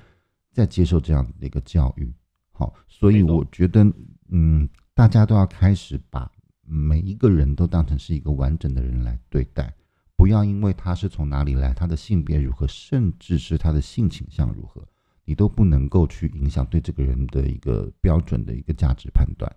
[0.53, 2.13] 再接受这样的一个教育。
[2.53, 3.85] 好，所以我觉得，
[4.29, 6.31] 嗯，大家都要开始把
[6.65, 9.75] 每一个人都当成是一个完整的人来对待。
[10.21, 14.87] 不要因为他是从哪里来，他的性别如何，甚至是他的性倾向如何，
[15.25, 19.51] 你都不能够去影响对这个人的一个标准的一个价值判断。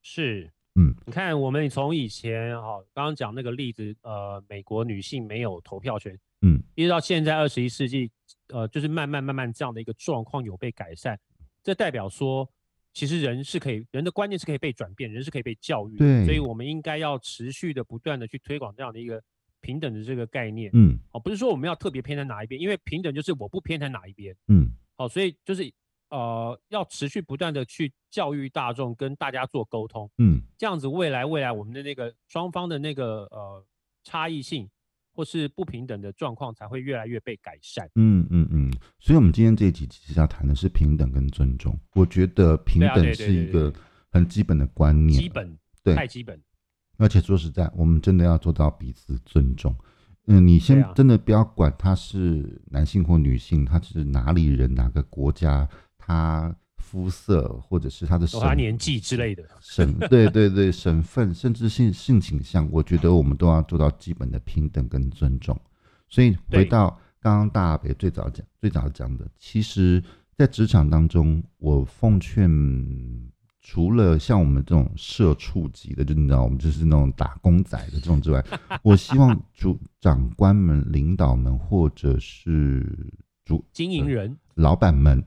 [0.00, 8.10] 是，嗯，你看我们从以前哈，刚刚讲那个例子，呃，美国女性没有投票权，嗯，一直到现在二十一世纪，
[8.48, 11.20] 呃，就是慢慢慢慢这样的一个状况有被改善，
[11.62, 12.50] 这代表说，
[12.94, 19.22] 其实人是可以，人的观念是可以被转变，人是可以被教育的，对，所以我们应该要持续的不断的去推广这样的一个。
[19.62, 25.72] 平等的这个概念，嗯，哦，不是说我们要特别偏袒哪一边，因为平等就是我不偏袒哪一边，嗯，好，所以就是
[26.10, 33.64] 呃，要持续不断的去教育大众，跟大家做沟通，嗯，这样子未来未来我们的那个双方的那个呃
[34.04, 34.68] 差异性
[35.14, 43.72] 或是不平等的状况才会越来越被改善，嗯嗯嗯，所以我们今天这一集其实要谈的是平等跟尊重，我觉得平等是一个
[44.10, 46.42] 很基本的观念，基本，对，太基本。
[47.02, 49.74] 而且说实在，我们真的要做到彼此尊重。
[50.28, 65.60] 嗯，你先真的不要管他是男性或女性，他是哪里人、哪个国家，他肤色或者是他的他年纪之类的省，对对对，省份甚至性性倾向，我觉得我们都要做到基本的平等跟尊重。
[66.08, 70.00] 所以回到刚刚大北最早讲、最早讲的，其实，
[70.38, 72.48] 在职场当中，我奉劝。
[73.64, 78.44] 除了像我们这种社畜级的，就你知道，我们就是那种打工仔的这种之外，
[78.82, 82.84] 我希望主长官们、领导们，或者是
[83.44, 85.24] 主经营人、呃、老板们，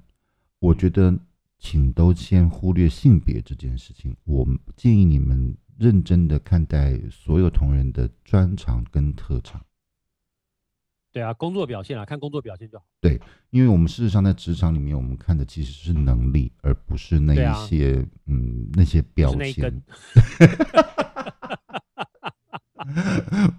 [0.60, 1.18] 我觉得
[1.58, 4.14] 请都先忽略性别这件事情。
[4.26, 9.62] 我建议你们认真的看待所有同仁的专长跟特长。
[11.16, 12.84] 对啊，工作表现啊，看工作表现就好。
[13.00, 13.18] 对，
[13.50, 19.82] 因为我们事实上在职场里面，我们看的其实是能力，而不是那一些、啊、嗯那些标签。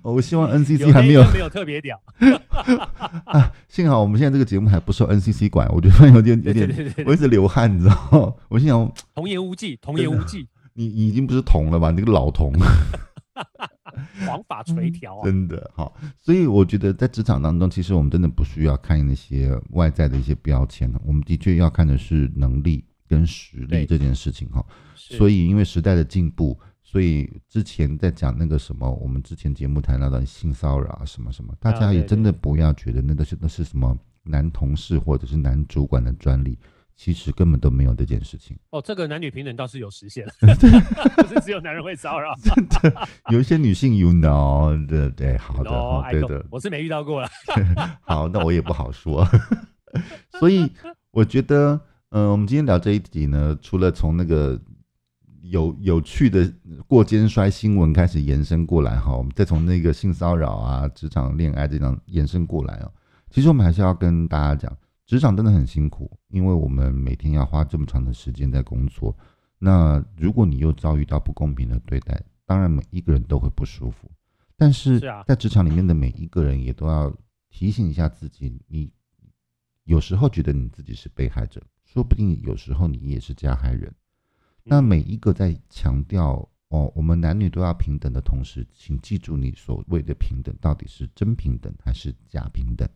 [0.03, 1.99] 我希望 NCC 还没有没有特别屌
[3.25, 8.35] 啊，幸好我们现在这个节目还不受 NCC 管，我觉得有点有点，我一直流汗，你知道吗？
[8.51, 11.91] 我心想童言无忌，童言无忌，你你已经不是童了吧？
[11.91, 12.53] 你这个老童。
[14.29, 15.25] 王法垂条啊！
[15.25, 24.65] 真的好，所以我觉得在职场当中，其实我们真的不需要看那些外在的一些标签，我们的确要看的是能力跟实力这件事情哈。
[24.95, 36.59] 所以因为时代的进步，所以之前在讲那个什么，我们之前节目谈到的性骚扰啊什么什么，大家也真的不要觉得那个是那是什么男同事或者是男主管的专利。
[36.97, 40.33] 其实根本都没有这件事情哦，这个男女平等倒是有实现了，
[41.17, 47.29] 不是只有男人会骚扰，真的有一些女性，you know，对对，好的，好对的，我是没遇到过了。
[48.01, 49.29] 好，那我也不好说。
[50.41, 50.73] 所以
[51.11, 51.79] 我觉得，
[52.11, 54.59] 嗯、呃，我们今天聊这一集呢，除了从那个
[55.43, 56.51] 有有趣的
[56.87, 62.91] 过肩摔新闻开始延伸过来哈，我们再从那个性骚扰啊、职场恋爱这样延伸过来哦，
[63.31, 64.75] 其实我们还是要跟大家讲。
[65.07, 69.17] 职场真的很辛苦，因为我们每天要花这么长的时间在工作。
[69.59, 74.11] 那如果你又遭遇到不公平的对待，当然每一个人都会不舒服。
[74.57, 77.15] 但是在职场里面的每一个人也都要
[77.49, 78.91] 提醒一下自己：你
[79.85, 83.95] 有时候觉得你自己是被害者，说不定有时候你也是加害人。
[84.65, 92.89] 那每一个在强调哦，我们男女都要平等的同时，请记住，你所谓的平等到底是真平等还是假平等？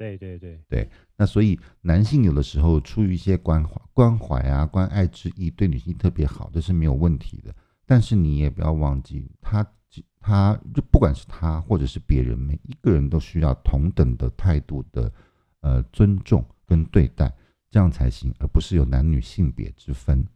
[0.00, 7.54] 对对对对，那所以男性有的时候出于一些关怀、关怀啊、关爱之意，对女性特别好，这是没有问题的。
[7.84, 9.62] 但是你也不要忘记，他
[10.18, 15.12] 他就不管是他或者是别人，每一个人都需要同等的态度的
[15.60, 17.30] 呃尊重跟对待，
[17.70, 20.26] 这样才行，而不是有男女性别之分。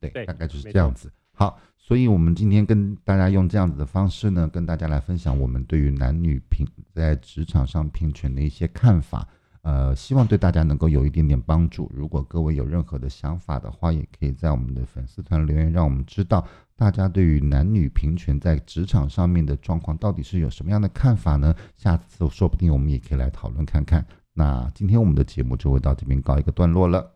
[0.00, 1.10] 对，对大概就是这样子。
[1.34, 1.58] 好。
[1.76, 9.28] 所以，我们今天跟大家用这样子的方式呢，跟大家来分享我们对于男女平在职场上平权的一些看法。
[9.60, 11.92] 呃，希望对大家能够有一点点帮助。
[11.94, 21.54] 如果各位有任何的想法的话，也可以在我们的粉丝团留言，让我们知道大家对于男女平权在职场上面的状况到底是有什么样的看法呢？
[21.74, 24.02] 下次说不定我们也可以来讨论看看。
[24.32, 27.13] 那今天我们的节目就会到这边告一个段落了。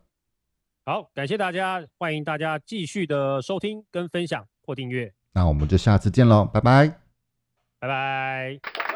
[0.89, 4.43] 好，感谢大家，欢迎大家继续的收听跟分享。
[4.65, 6.87] 或订阅，那我们就下次见喽，拜拜，
[7.79, 8.88] 拜拜。